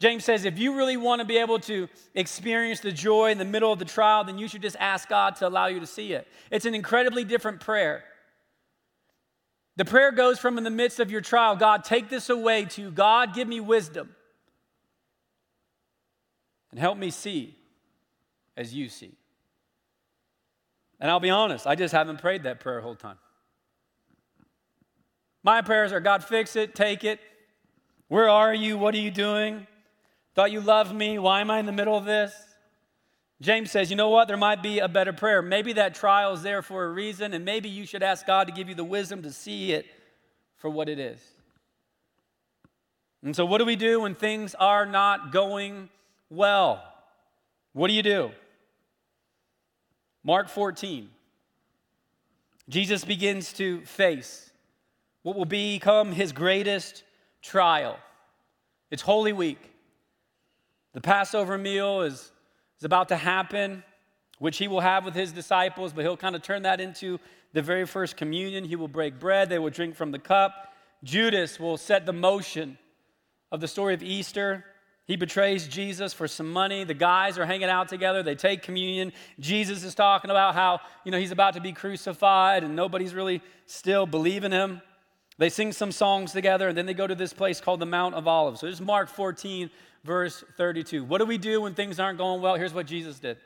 [0.00, 3.44] James says, if you really want to be able to experience the joy in the
[3.44, 6.12] middle of the trial, then you should just ask God to allow you to see
[6.12, 6.26] it.
[6.50, 8.02] It's an incredibly different prayer.
[9.76, 12.90] The prayer goes from in the midst of your trial, God, take this away, to
[12.90, 14.14] God, give me wisdom
[16.72, 17.54] and help me see
[18.56, 19.12] as you see.
[20.98, 23.18] And I'll be honest, I just haven't prayed that prayer whole time.
[25.42, 27.20] My prayers are God, fix it, take it.
[28.08, 28.78] Where are you?
[28.78, 29.66] What are you doing?
[30.34, 31.18] Thought you loved me.
[31.18, 32.32] Why am I in the middle of this?
[33.40, 34.28] James says, you know what?
[34.28, 35.42] There might be a better prayer.
[35.42, 38.52] Maybe that trial is there for a reason, and maybe you should ask God to
[38.52, 39.86] give you the wisdom to see it
[40.58, 41.20] for what it is.
[43.24, 45.88] And so, what do we do when things are not going
[46.30, 46.84] well?
[47.72, 48.30] What do you do?
[50.22, 51.08] Mark 14.
[52.68, 54.51] Jesus begins to face
[55.22, 57.04] what will become his greatest
[57.42, 57.98] trial.
[58.90, 59.58] It's Holy Week.
[60.92, 62.30] The Passover meal is,
[62.78, 63.82] is about to happen,
[64.38, 67.18] which he will have with his disciples, but he'll kind of turn that into
[67.52, 68.64] the very first communion.
[68.64, 70.74] He will break bread, they will drink from the cup.
[71.04, 72.78] Judas will set the motion
[73.50, 74.64] of the story of Easter.
[75.06, 76.84] He betrays Jesus for some money.
[76.84, 78.22] The guys are hanging out together.
[78.22, 79.12] They take communion.
[79.40, 83.42] Jesus is talking about how, you know, he's about to be crucified and nobody's really
[83.66, 84.80] still believing him.
[85.38, 88.14] They sing some songs together and then they go to this place called the Mount
[88.14, 88.60] of Olives.
[88.60, 89.70] So this is Mark 14,
[90.04, 91.04] verse 32.
[91.04, 92.56] What do we do when things aren't going well?
[92.56, 93.38] Here's what Jesus did.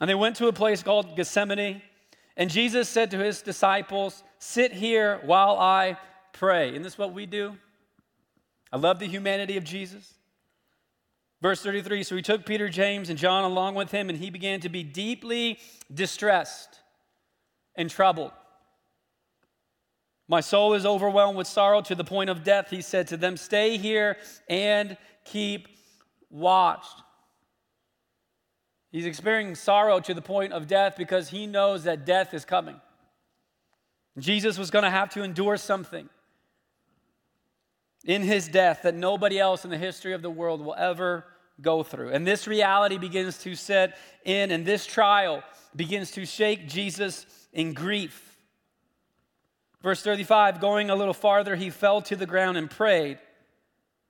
[0.00, 1.80] And they went to a place called Gethsemane,
[2.36, 5.96] and Jesus said to his disciples, Sit here while I
[6.32, 6.70] pray.
[6.70, 7.56] Isn't this what we do?
[8.70, 10.12] I love the humanity of Jesus.
[11.40, 14.60] Verse 33 So he took Peter, James, and John along with him, and he began
[14.60, 15.58] to be deeply
[15.92, 16.80] distressed
[17.74, 18.32] and troubled.
[20.28, 22.70] My soul is overwhelmed with sorrow to the point of death.
[22.70, 24.16] He said to them, Stay here
[24.48, 25.68] and keep
[26.30, 26.84] watch.
[28.90, 32.80] He's experiencing sorrow to the point of death because he knows that death is coming.
[34.18, 36.08] Jesus was going to have to endure something
[38.04, 41.24] in his death that nobody else in the history of the world will ever
[41.60, 42.10] go through.
[42.10, 45.42] And this reality begins to set in, and this trial
[45.74, 48.35] begins to shake Jesus in grief.
[49.86, 53.18] Verse 35 going a little farther, he fell to the ground and prayed.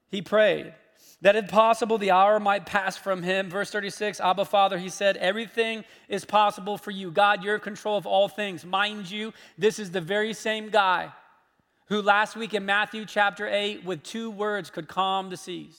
[0.09, 0.73] He prayed
[1.21, 3.51] that if possible the hour might pass from him.
[3.51, 7.11] Verse 36 Abba, Father, he said, Everything is possible for you.
[7.11, 8.65] God, you're in control of all things.
[8.65, 11.13] Mind you, this is the very same guy
[11.89, 15.79] who last week in Matthew chapter 8, with two words, could calm the seas.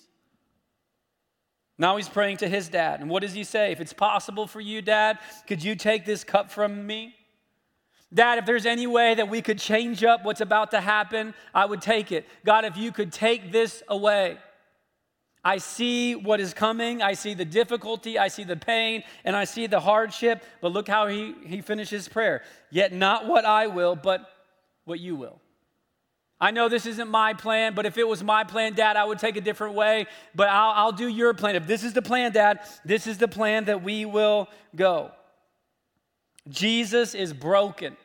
[1.80, 3.02] Now he's praying to his dad.
[3.02, 3.72] And what does he say?
[3.72, 7.16] If it's possible for you, dad, could you take this cup from me?
[8.14, 11.66] Dad, if there's any way that we could change up what's about to happen, I
[11.66, 12.26] would take it.
[12.46, 14.38] God, if you could take this away.
[15.44, 17.02] I see what is coming.
[17.02, 18.18] I see the difficulty.
[18.20, 20.44] I see the pain and I see the hardship.
[20.62, 22.42] But look how he, he finishes prayer.
[22.70, 24.30] Yet not what I will, but
[24.84, 25.40] what you will.
[26.40, 29.20] I know this isn't my plan, but if it was my plan, Dad, I would
[29.20, 30.06] take a different way.
[30.36, 31.56] But I'll, I'll do your plan.
[31.56, 35.12] If this is the plan, Dad, this is the plan that we will go.
[36.50, 37.98] Jesus is broken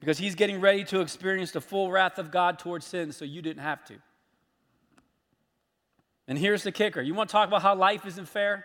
[0.00, 3.42] because he's getting ready to experience the full wrath of God towards sin, so you
[3.42, 3.94] didn't have to.
[6.28, 8.64] And here's the kicker you want to talk about how life isn't fair?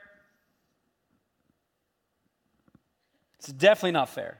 [3.39, 4.39] It's definitely not fair.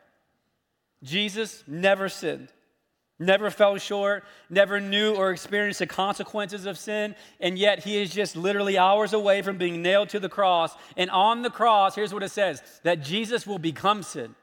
[1.03, 2.49] Jesus never sinned
[3.19, 8.11] never fell short, never knew or experienced the consequences of sin, and yet he is
[8.11, 10.73] just literally hours away from being nailed to the cross.
[10.97, 14.35] And on the cross, here's what it says that Jesus will become sin.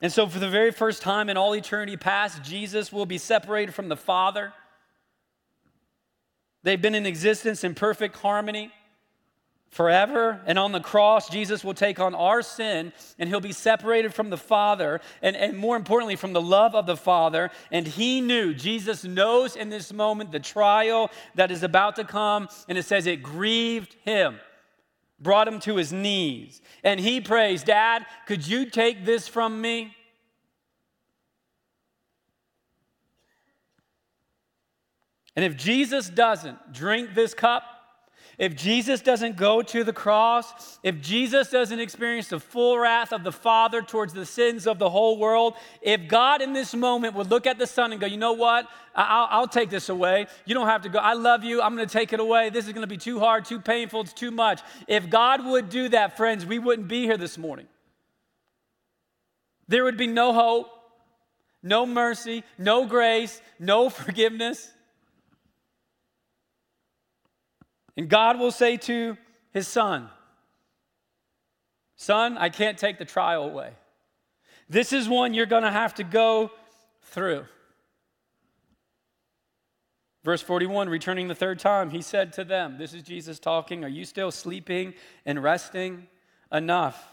[0.00, 3.74] And so, for the very first time in all eternity past, Jesus will be separated
[3.74, 4.52] from the Father.
[6.62, 8.70] They've been in existence in perfect harmony
[9.70, 10.40] forever.
[10.46, 14.30] And on the cross, Jesus will take on our sin and he'll be separated from
[14.30, 17.50] the Father and, and more importantly, from the love of the Father.
[17.70, 22.48] And he knew, Jesus knows in this moment the trial that is about to come.
[22.68, 24.38] And it says it grieved him,
[25.20, 26.60] brought him to his knees.
[26.82, 29.94] And he prays, Dad, could you take this from me?
[35.36, 37.62] And if Jesus doesn't drink this cup,
[38.38, 43.24] If Jesus doesn't go to the cross, if Jesus doesn't experience the full wrath of
[43.24, 47.30] the Father towards the sins of the whole world, if God in this moment would
[47.30, 48.68] look at the Son and go, you know what?
[48.94, 50.28] I'll, I'll take this away.
[50.44, 51.00] You don't have to go.
[51.00, 51.60] I love you.
[51.60, 52.48] I'm going to take it away.
[52.50, 54.02] This is going to be too hard, too painful.
[54.02, 54.60] It's too much.
[54.86, 57.66] If God would do that, friends, we wouldn't be here this morning.
[59.66, 60.70] There would be no hope,
[61.60, 64.70] no mercy, no grace, no forgiveness.
[67.98, 69.18] And God will say to
[69.52, 70.08] his son,
[71.96, 73.72] Son, I can't take the trial away.
[74.68, 76.52] This is one you're going to have to go
[77.02, 77.44] through.
[80.22, 83.88] Verse 41, returning the third time, he said to them, This is Jesus talking, Are
[83.88, 84.94] you still sleeping
[85.26, 86.06] and resting?
[86.52, 87.04] Enough.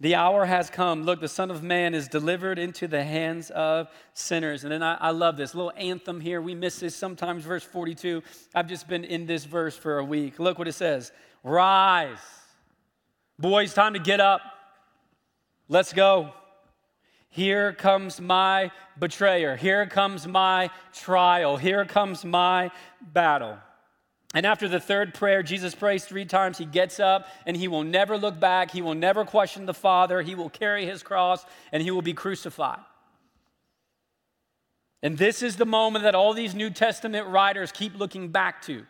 [0.00, 1.04] The hour has come.
[1.04, 4.64] Look, the Son of Man is delivered into the hands of sinners.
[4.64, 6.42] And then I, I, love this little anthem here.
[6.42, 8.22] We miss this sometimes, verse 42.
[8.54, 10.38] I've just been in this verse for a week.
[10.38, 11.12] Look what it says
[11.42, 12.18] Rise.
[13.38, 14.40] Boys, time to get up.
[15.68, 16.32] Let's go.
[17.30, 19.56] Here comes my betrayer.
[19.56, 21.56] Here comes my trial.
[21.56, 23.58] Here comes my battle.
[24.36, 26.58] And after the third prayer, Jesus prays three times.
[26.58, 28.70] He gets up and he will never look back.
[28.70, 30.20] He will never question the Father.
[30.20, 32.80] He will carry his cross and he will be crucified.
[35.02, 38.84] And this is the moment that all these New Testament writers keep looking back to.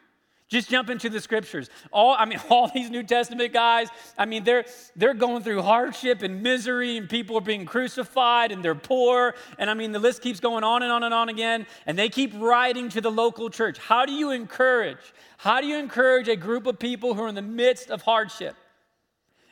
[0.49, 1.69] Just jump into the scriptures.
[1.91, 6.23] All I mean, all these New Testament guys, I mean, they're they're going through hardship
[6.23, 9.35] and misery, and people are being crucified and they're poor.
[9.59, 11.67] And I mean, the list keeps going on and on and on again.
[11.87, 13.79] And they keep writing to the local church.
[13.79, 15.13] How do you encourage?
[15.39, 18.55] How do you encourage a group of people who are in the midst of hardship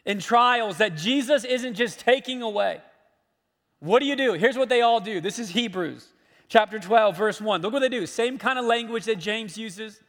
[0.07, 2.80] and trials that Jesus isn't just taking away?
[3.80, 4.33] What do you do?
[4.35, 5.20] Here's what they all do.
[5.20, 6.09] This is Hebrews
[6.48, 7.62] chapter 12, verse 1.
[7.62, 8.07] Look what they do.
[8.07, 10.00] Same kind of language that James uses.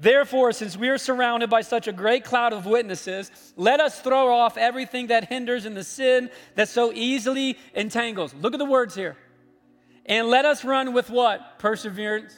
[0.00, 4.32] Therefore, since we are surrounded by such a great cloud of witnesses, let us throw
[4.32, 8.32] off everything that hinders and the sin that so easily entangles.
[8.34, 9.16] Look at the words here.
[10.06, 11.58] And let us run with what?
[11.58, 12.34] Perseverance.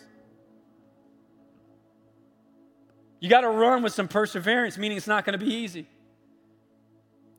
[3.20, 5.86] You got to run with some perseverance, meaning it's not going to be easy.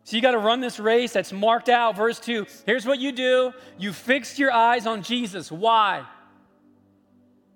[0.04, 1.96] So you got to run this race that's marked out.
[1.96, 5.52] Verse 2 here's what you do you fix your eyes on Jesus.
[5.52, 6.06] Why?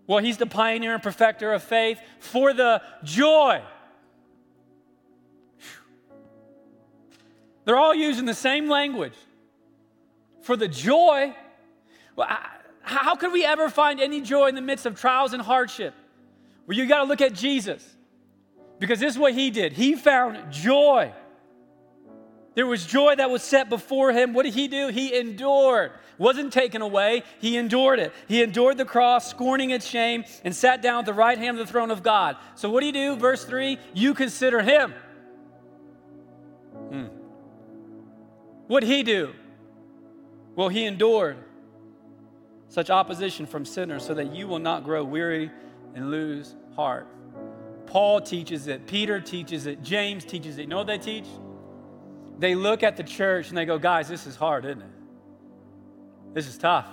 [0.07, 3.61] Well, he's the pioneer and perfecter of faith for the joy.
[7.65, 9.15] They're all using the same language.
[10.41, 11.35] For the joy.
[12.15, 12.27] Well,
[12.81, 15.95] how could we ever find any joy in the midst of trials and hardship?
[16.67, 17.83] Well, you got to look at Jesus
[18.77, 19.73] because this is what he did.
[19.73, 21.11] He found joy.
[22.53, 24.33] There was joy that was set before him.
[24.33, 24.87] What did he do?
[24.87, 27.23] He endured wasn't taken away.
[27.39, 28.13] He endured it.
[28.28, 31.65] He endured the cross, scorning its shame, and sat down at the right hand of
[31.65, 32.38] the throne of God.
[32.56, 33.15] So, what do you do?
[33.15, 34.93] Verse 3 You consider him.
[36.89, 37.06] Hmm.
[38.67, 39.34] What he do?
[40.56, 41.38] Well, he endured
[42.69, 45.51] such opposition from sinners so that you will not grow weary
[45.93, 47.08] and lose heart.
[47.86, 50.63] Paul teaches it, Peter teaches it, James teaches it.
[50.63, 51.28] You know what they teach?
[52.38, 54.89] They look at the church and they go, guys, this is hard, isn't it?
[56.35, 56.85] This is tough.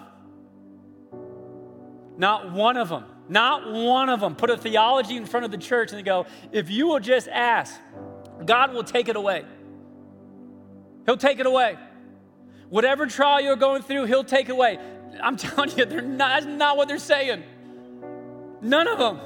[2.16, 5.58] Not one of them, not one of them put a theology in front of the
[5.58, 7.74] church and they go, if you will just ask,
[8.46, 9.44] God will take it away.
[11.06, 11.76] He'll take it away.
[12.68, 14.78] Whatever trial you're going through, He'll take away.
[15.20, 17.42] I'm telling you, they're not, that's not what they're saying.
[18.60, 19.20] None of them.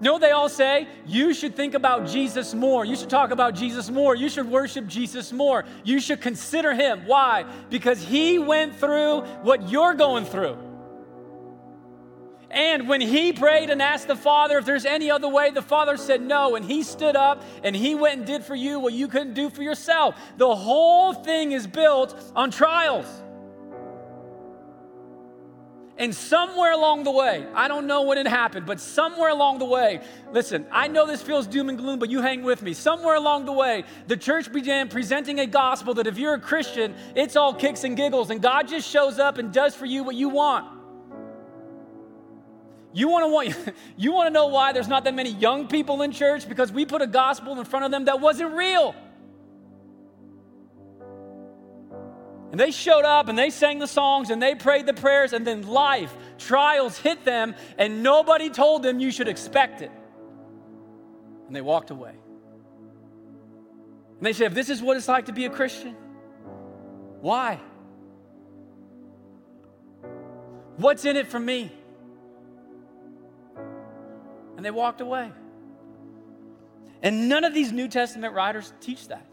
[0.00, 2.84] No, they all say you should think about Jesus more.
[2.84, 4.14] You should talk about Jesus more.
[4.14, 5.64] You should worship Jesus more.
[5.84, 7.02] You should consider him.
[7.06, 7.44] Why?
[7.68, 10.56] Because he went through what you're going through.
[12.50, 15.96] And when he prayed and asked the Father if there's any other way, the Father
[15.96, 16.56] said no.
[16.56, 19.50] And he stood up and he went and did for you what you couldn't do
[19.50, 20.16] for yourself.
[20.36, 23.06] The whole thing is built on trials.
[26.00, 29.66] And somewhere along the way, I don't know when it happened, but somewhere along the
[29.66, 30.00] way,
[30.32, 32.72] listen, I know this feels doom and gloom, but you hang with me.
[32.72, 36.94] Somewhere along the way, the church began presenting a gospel that if you're a Christian,
[37.14, 40.14] it's all kicks and giggles, and God just shows up and does for you what
[40.14, 40.66] you want.
[42.94, 43.28] You want to
[43.66, 46.72] want you want to know why there's not that many young people in church because
[46.72, 48.94] we put a gospel in front of them that wasn't real.
[52.50, 55.46] And they showed up and they sang the songs and they prayed the prayers, and
[55.46, 59.92] then life, trials hit them, and nobody told them you should expect it.
[61.46, 62.14] And they walked away.
[64.18, 65.94] And they said, if this is what it's like to be a Christian,
[67.20, 67.60] why?
[70.76, 71.72] What's in it for me?
[74.56, 75.32] And they walked away.
[77.02, 79.26] And none of these New Testament writers teach that.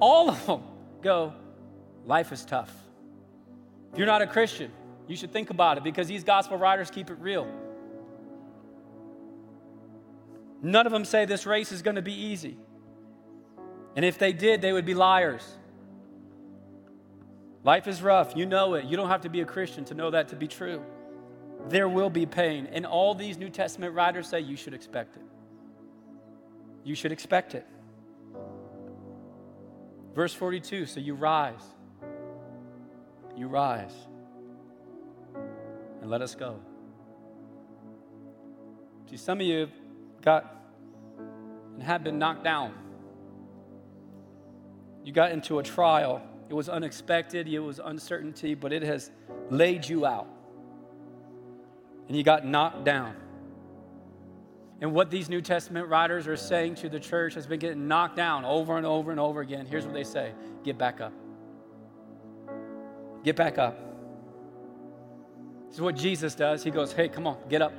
[0.00, 0.62] All of them
[1.02, 1.32] go,
[2.06, 2.72] life is tough.
[3.92, 4.70] If you're not a Christian,
[5.06, 7.46] you should think about it because these gospel writers keep it real.
[10.60, 12.56] None of them say this race is going to be easy.
[13.96, 15.46] And if they did, they would be liars.
[17.64, 18.36] Life is rough.
[18.36, 18.84] You know it.
[18.84, 20.82] You don't have to be a Christian to know that to be true.
[21.68, 22.68] There will be pain.
[22.72, 25.22] And all these New Testament writers say you should expect it.
[26.84, 27.66] You should expect it.
[30.14, 31.62] Verse 42 so you rise.
[33.38, 33.94] You rise.
[36.00, 36.58] And let us go.
[39.08, 39.70] See, some of you have
[40.22, 40.56] got
[41.74, 42.74] and have been knocked down.
[45.04, 46.20] You got into a trial.
[46.48, 49.12] It was unexpected, it was uncertainty, but it has
[49.50, 50.26] laid you out.
[52.08, 53.14] And you got knocked down.
[54.80, 58.16] And what these New Testament writers are saying to the church has been getting knocked
[58.16, 59.64] down over and over and over again.
[59.66, 60.32] Here's what they say
[60.64, 61.12] get back up.
[63.28, 63.76] Get back up.
[65.66, 66.64] This is what Jesus does.
[66.64, 67.74] He goes, Hey, come on, get up.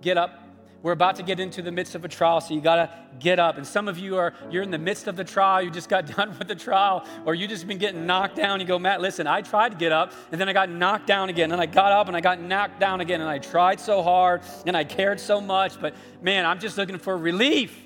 [0.00, 0.40] Get up.
[0.80, 3.38] We're about to get into the midst of a trial, so you got to get
[3.38, 3.58] up.
[3.58, 6.06] And some of you are, you're in the midst of the trial, you just got
[6.16, 8.60] done with the trial, or you just been getting knocked down.
[8.60, 11.28] You go, Matt, listen, I tried to get up, and then I got knocked down
[11.28, 11.52] again.
[11.52, 13.20] And I got up and I got knocked down again.
[13.20, 16.96] And I tried so hard, and I cared so much, but man, I'm just looking
[16.96, 17.78] for relief.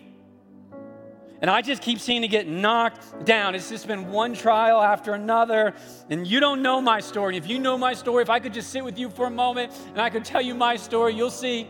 [1.41, 3.55] And I just keep seeing it get knocked down.
[3.55, 5.75] It's just been one trial after another.
[6.11, 7.37] And you don't know my story.
[7.37, 9.73] If you know my story, if I could just sit with you for a moment
[9.91, 11.69] and I could tell you my story, you'll see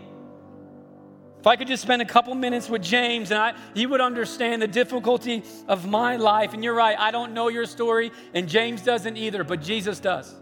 [1.39, 4.61] if I could just spend a couple minutes with James and I, he would understand
[4.61, 6.53] the difficulty of my life.
[6.53, 10.35] And you're right, I don't know your story, and James doesn't either, but Jesus does.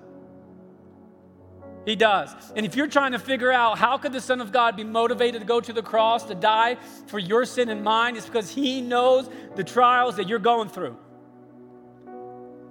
[1.87, 2.34] He does.
[2.57, 5.41] And if you're trying to figure out how could the Son of God be motivated
[5.41, 8.80] to go to the cross to die for your sin and mine, it's because he
[8.82, 10.97] knows the trials that you're going through.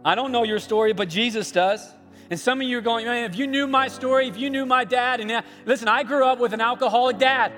[0.04, 1.90] I don't know your story, but Jesus does.
[2.30, 4.66] And some of you are going, man, if you knew my story, if you knew
[4.66, 7.54] my dad, and uh, listen, I grew up with an alcoholic dad.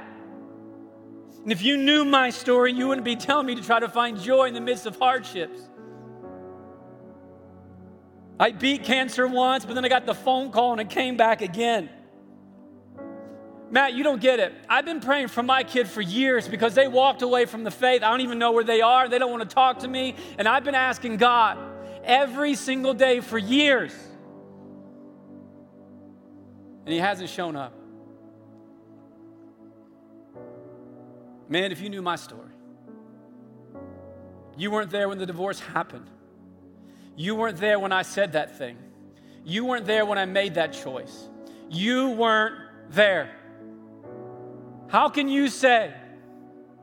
[1.41, 4.19] And if you knew my story, you wouldn't be telling me to try to find
[4.19, 5.59] joy in the midst of hardships.
[8.39, 11.41] I beat cancer once, but then I got the phone call and it came back
[11.41, 11.89] again.
[13.69, 14.53] Matt, you don't get it.
[14.69, 18.01] I've been praying for my kid for years because they walked away from the faith.
[18.01, 19.09] I don't even know where they are.
[19.09, 20.15] They don't want to talk to me.
[20.37, 21.57] And I've been asking God
[22.03, 23.93] every single day for years.
[26.85, 27.73] And He hasn't shown up.
[31.49, 32.51] Man, if you knew my story,
[34.57, 36.09] you weren't there when the divorce happened.
[37.17, 38.77] You weren't there when I said that thing.
[39.43, 41.27] You weren't there when I made that choice.
[41.69, 42.55] You weren't
[42.91, 43.31] there.
[44.87, 45.93] How can you say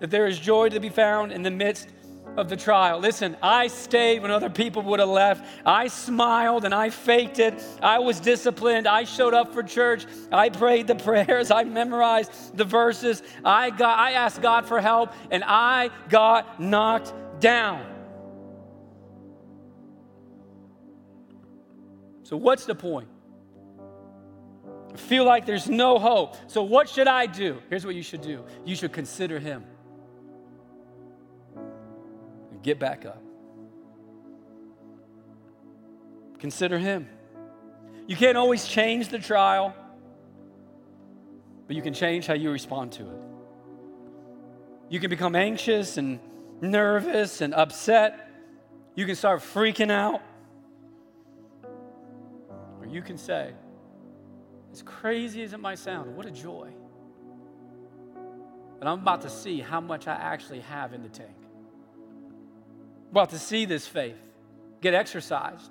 [0.01, 1.89] that there is joy to be found in the midst
[2.37, 2.99] of the trial.
[2.99, 5.47] Listen, I stayed when other people would have left.
[5.64, 7.62] I smiled and I faked it.
[7.80, 8.87] I was disciplined.
[8.89, 10.07] I showed up for church.
[10.32, 11.51] I prayed the prayers.
[11.51, 13.22] I memorized the verses.
[13.45, 17.94] I got I asked God for help and I got knocked down.
[22.35, 23.07] So what's the point?
[24.93, 26.35] I feel like there's no hope.
[26.49, 27.62] So what should I do?
[27.70, 28.45] Here's what you should do.
[28.64, 29.62] You should consider him
[32.64, 33.22] get back up.
[36.41, 37.09] Consider Him.
[38.09, 39.76] You can't always change the trial,
[41.68, 43.18] but you can change how you respond to it.
[44.89, 46.18] You can become anxious and
[46.61, 48.28] nervous and upset.
[48.97, 50.20] You can start freaking out.
[52.89, 53.53] You can say,
[54.72, 56.70] as crazy as it might sound, what a joy.
[58.78, 61.37] But I'm about to see how much I actually have in the tank
[63.14, 64.16] about to see this faith
[64.80, 65.70] get exercised.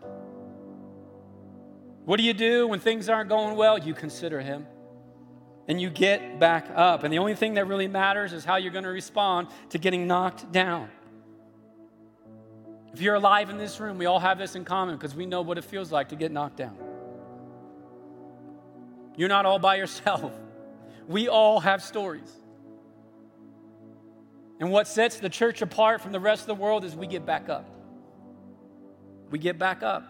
[2.06, 3.78] What do you do when things aren't going well?
[3.78, 4.66] You consider Him
[5.68, 7.04] and you get back up.
[7.04, 10.08] And the only thing that really matters is how you're going to respond to getting
[10.08, 10.90] knocked down.
[12.94, 15.42] If you're alive in this room, we all have this in common because we know
[15.42, 16.78] what it feels like to get knocked down.
[19.16, 20.32] You're not all by yourself.
[21.08, 22.32] We all have stories.
[24.60, 27.26] And what sets the church apart from the rest of the world is we get
[27.26, 27.70] back up.
[29.30, 30.04] We get back up.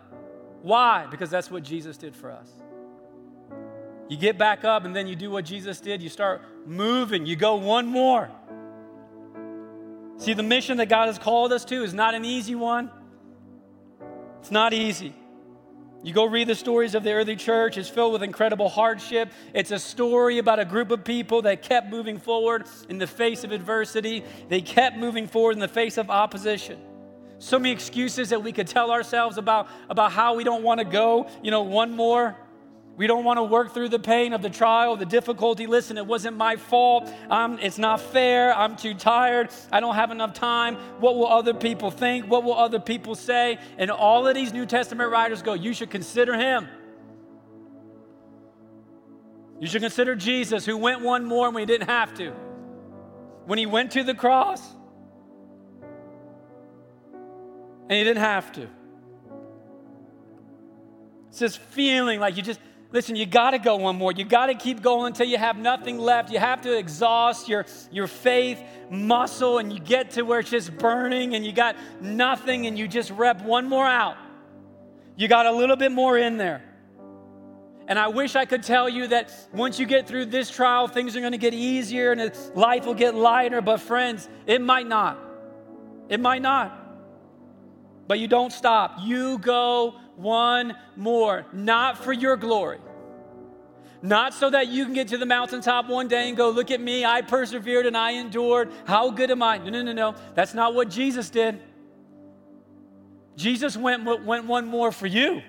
[0.61, 1.07] Why?
[1.09, 2.47] Because that's what Jesus did for us.
[4.09, 6.01] You get back up and then you do what Jesus did.
[6.03, 7.25] You start moving.
[7.25, 8.29] You go one more.
[10.17, 12.91] See, the mission that God has called us to is not an easy one.
[14.39, 15.13] It's not easy.
[16.03, 19.31] You go read the stories of the early church, it's filled with incredible hardship.
[19.53, 23.45] It's a story about a group of people that kept moving forward in the face
[23.45, 26.77] of adversity, they kept moving forward in the face of opposition.
[27.39, 30.85] So many excuses that we could tell ourselves about, about how we don't want to
[30.85, 32.37] go, you know, one more.
[32.95, 35.65] We don't want to work through the pain of the trial, the difficulty.
[35.65, 37.11] Listen, it wasn't my fault.
[37.29, 38.55] Um, it's not fair.
[38.55, 39.49] I'm too tired.
[39.71, 40.75] I don't have enough time.
[40.99, 42.27] What will other people think?
[42.27, 43.57] What will other people say?
[43.79, 46.67] And all of these New Testament writers go, you should consider him.
[49.59, 52.31] You should consider Jesus, who went one more when he didn't have to.
[53.45, 54.61] When he went to the cross,
[57.89, 58.67] and he didn't have to.
[61.29, 62.59] It's this feeling like you just,
[62.93, 64.11] Listen, you got to go one more.
[64.11, 66.31] You got to keep going until you have nothing left.
[66.31, 70.77] You have to exhaust your, your faith muscle and you get to where it's just
[70.77, 74.15] burning and you got nothing and you just rep one more out.
[75.15, 76.63] You got a little bit more in there.
[77.87, 81.15] And I wish I could tell you that once you get through this trial, things
[81.15, 83.61] are going to get easier and life will get lighter.
[83.61, 85.19] But, friends, it might not.
[86.09, 86.79] It might not.
[88.07, 88.97] But you don't stop.
[89.01, 92.79] You go one more, not for your glory.
[94.01, 96.81] Not so that you can get to the mountaintop one day and go, Look at
[96.81, 98.69] me, I persevered and I endured.
[98.85, 99.59] How good am I?
[99.59, 100.15] No, no, no, no.
[100.35, 101.61] That's not what Jesus did.
[103.37, 105.41] Jesus went, went one more for you.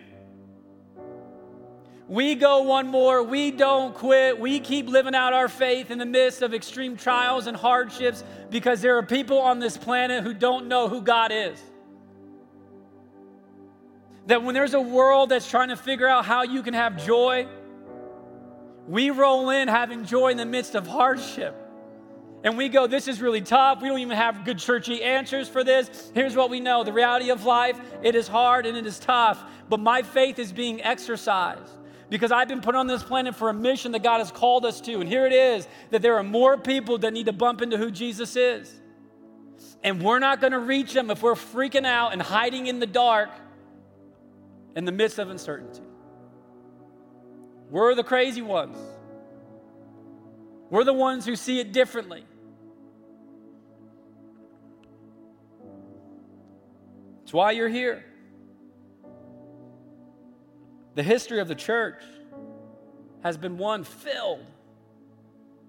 [2.06, 3.22] We go one more.
[3.22, 4.38] We don't quit.
[4.38, 8.82] We keep living out our faith in the midst of extreme trials and hardships because
[8.82, 11.60] there are people on this planet who don't know who God is.
[14.26, 17.46] That when there's a world that's trying to figure out how you can have joy,
[18.86, 21.54] we roll in having joy in the midst of hardship.
[22.42, 23.80] And we go, this is really tough.
[23.80, 26.12] We don't even have good churchy answers for this.
[26.14, 29.42] Here's what we know the reality of life it is hard and it is tough,
[29.68, 31.72] but my faith is being exercised
[32.10, 34.80] because I've been put on this planet for a mission that God has called us
[34.82, 35.00] to.
[35.00, 37.90] And here it is that there are more people that need to bump into who
[37.90, 38.72] Jesus is.
[39.82, 42.86] And we're not going to reach them if we're freaking out and hiding in the
[42.86, 43.30] dark
[44.76, 45.82] in the midst of uncertainty.
[47.70, 48.76] We're the crazy ones.
[50.70, 52.24] We're the ones who see it differently.
[57.22, 58.04] It's why you're here.
[60.94, 62.02] The history of the church
[63.22, 64.44] has been one filled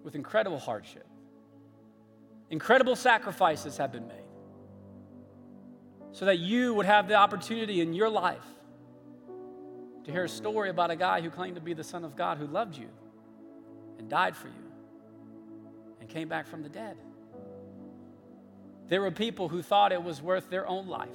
[0.04, 1.08] with incredible hardship.
[2.50, 4.26] Incredible sacrifices have been made
[6.12, 8.46] so that you would have the opportunity in your life
[10.06, 12.38] to hear a story about a guy who claimed to be the Son of God
[12.38, 12.88] who loved you
[13.98, 14.54] and died for you
[16.00, 16.96] and came back from the dead.
[18.88, 21.10] There were people who thought it was worth their own life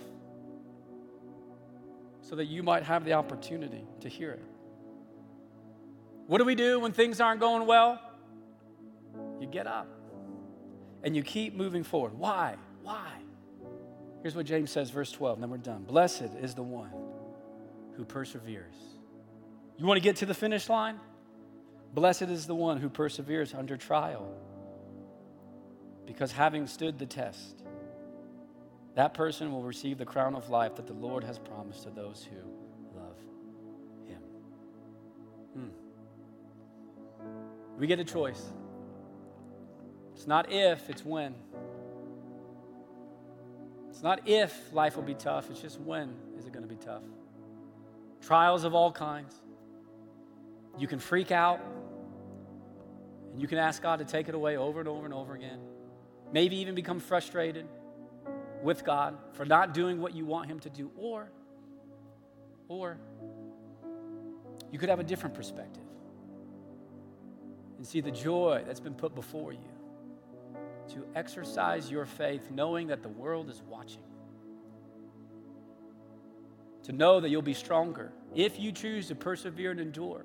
[2.22, 4.45] so that you might have the opportunity to hear it.
[6.26, 8.01] What do we do when things aren't going well?
[9.41, 9.86] You get up
[11.05, 12.18] and you keep moving forward.
[12.18, 12.57] Why?
[12.82, 13.09] Why?
[14.22, 15.84] Here's what James says, verse 12, and then we're done.
[15.84, 16.91] Blessed is the one
[18.01, 18.74] who perseveres.
[19.76, 20.98] You want to get to the finish line?
[21.92, 24.26] Blessed is the one who perseveres under trial.
[26.07, 27.62] Because having stood the test,
[28.94, 32.26] that person will receive the crown of life that the Lord has promised to those
[32.30, 32.38] who
[32.98, 33.16] love
[34.09, 34.22] him.
[35.55, 35.68] Hmm.
[37.78, 38.42] We get a choice.
[40.14, 41.34] It's not if, it's when.
[43.90, 46.82] It's not if life will be tough, it's just when is it going to be
[46.82, 47.03] tough
[48.20, 49.34] trials of all kinds.
[50.78, 51.60] You can freak out,
[53.32, 55.58] and you can ask God to take it away over and over and over again.
[56.32, 57.66] Maybe even become frustrated
[58.62, 60.90] with God for not doing what you want Him to do.
[60.96, 61.30] Or,
[62.68, 62.98] or,
[64.70, 65.82] you could have a different perspective
[67.76, 69.58] and see the joy that's been put before you
[70.94, 74.02] to exercise your faith knowing that the world is watching
[76.85, 80.24] to know that you'll be stronger if you choose to persevere and endure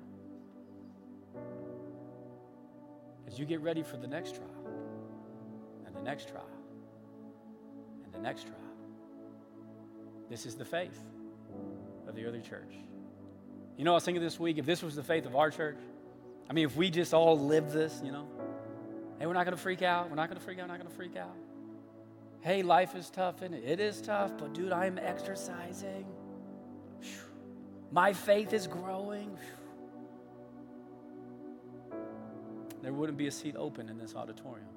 [3.26, 4.66] as you get ready for the next trial
[5.86, 6.48] and the next trial
[8.04, 8.56] and the next trial.
[10.30, 10.98] This is the faith
[12.08, 12.74] of the early church.
[13.76, 15.76] You know, I was thinking this week, if this was the faith of our church,
[16.48, 18.26] I mean, if we just all lived this, you know,
[19.18, 20.08] hey, we're not going to freak out.
[20.08, 20.68] We're not going to freak out.
[20.68, 21.36] We're not going to freak out.
[22.40, 23.64] Hey, life is tough, and it?
[23.64, 26.06] it is tough, but dude, I'm exercising.
[27.90, 29.36] My faith is growing.
[32.82, 34.68] There wouldn't be a seat open in this auditorium.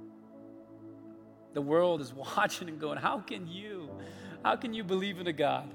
[1.53, 3.89] The world is watching and going, How can you?
[4.43, 5.70] How can you believe in a God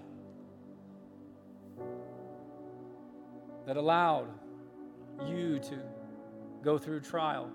[3.66, 4.28] that allowed
[5.26, 5.78] you to
[6.62, 7.50] go through trial?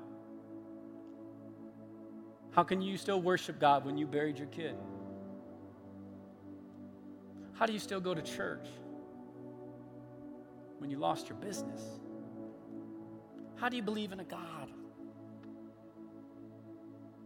[2.52, 4.76] How can you still worship God when you buried your kid?
[7.54, 8.68] How do you still go to church
[10.80, 11.82] when you lost your business?
[13.56, 14.72] How do you believe in a God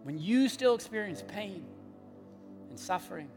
[0.03, 1.65] when you still experience pain
[2.69, 3.29] and suffering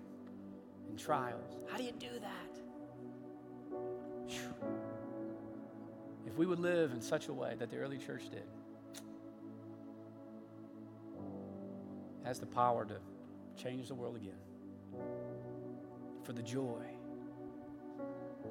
[0.88, 1.56] and trials?
[1.70, 2.32] How do you do that?
[6.26, 8.42] If we would live in such a way that the early church did,
[12.24, 12.96] has the power to
[13.62, 14.34] change the world again
[16.24, 16.82] for the joy,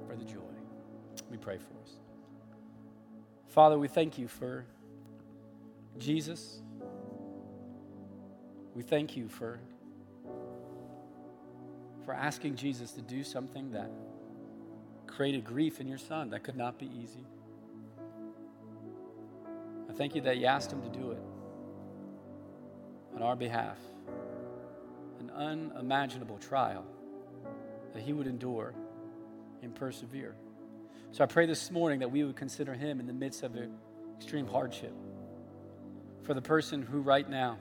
[0.07, 0.39] for the joy.
[1.29, 1.91] We pray for us.
[3.47, 4.65] Father, we thank you for
[5.97, 6.61] Jesus.
[8.73, 9.59] We thank you for,
[12.03, 13.89] for asking Jesus to do something that
[15.07, 17.25] created grief in your son that could not be easy.
[19.89, 21.21] I thank you that you asked him to do it
[23.15, 23.77] on our behalf.
[25.21, 26.85] An unimaginable trial
[27.93, 28.73] that he would endure
[29.61, 30.35] and persevere.
[31.11, 33.55] So I pray this morning that we would consider him in the midst of
[34.17, 34.93] extreme hardship.
[36.23, 37.57] For the person who right now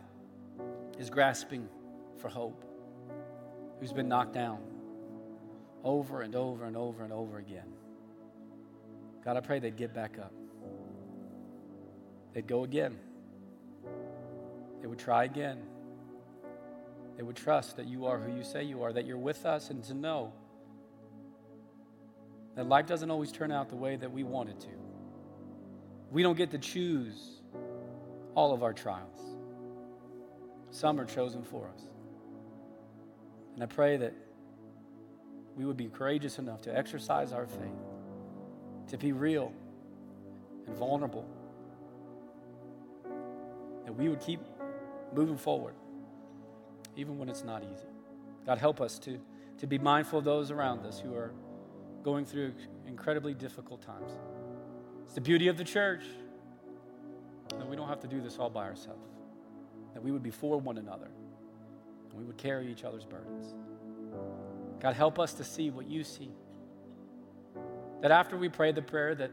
[0.98, 1.68] is grasping
[2.18, 2.64] for hope,
[3.78, 4.58] who's been knocked down
[5.84, 7.72] over and over and over and over again.
[9.24, 10.32] God, I pray they'd get back up.
[12.32, 12.98] They'd go again.
[14.80, 15.62] They would try again.
[17.16, 19.70] They would trust that you are who you say you are, that you're with us,
[19.70, 20.32] and to know
[22.54, 24.68] that life doesn't always turn out the way that we want it to.
[26.10, 27.40] We don't get to choose
[28.34, 29.18] all of our trials,
[30.70, 31.82] some are chosen for us.
[33.54, 34.12] And I pray that
[35.56, 37.60] we would be courageous enough to exercise our faith,
[38.88, 39.52] to be real
[40.66, 41.28] and vulnerable,
[43.84, 44.40] that we would keep
[45.12, 45.74] moving forward
[46.96, 47.88] even when it's not easy.
[48.46, 49.20] God, help us to,
[49.58, 51.32] to be mindful of those around us who are
[52.04, 52.52] going through
[52.86, 54.12] incredibly difficult times.
[55.04, 56.04] It's the beauty of the church
[57.50, 59.08] that we don't have to do this all by ourselves,
[59.94, 61.08] that we would be for one another,
[62.10, 63.54] and we would carry each other's burdens.
[64.80, 66.30] God, help us to see what you see.
[68.02, 69.30] That after we pray the prayer, that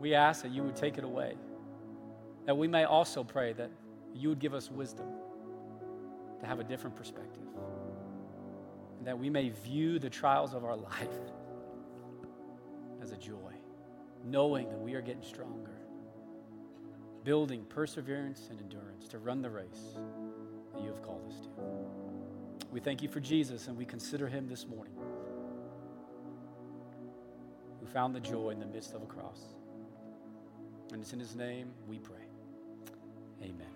[0.00, 1.34] we ask that you would take it away.
[2.46, 3.70] That we may also pray that
[4.14, 5.06] you would give us wisdom
[6.40, 7.42] to have a different perspective.
[8.98, 11.20] And that we may view the trials of our life
[13.06, 13.52] as a joy,
[14.24, 15.78] knowing that we are getting stronger,
[17.22, 19.94] building perseverance and endurance to run the race
[20.74, 21.48] that you have called us to.
[22.72, 24.94] We thank you for Jesus and we consider him this morning
[27.78, 29.40] who found the joy in the midst of a cross.
[30.92, 32.26] And it's in his name we pray.
[33.40, 33.75] Amen.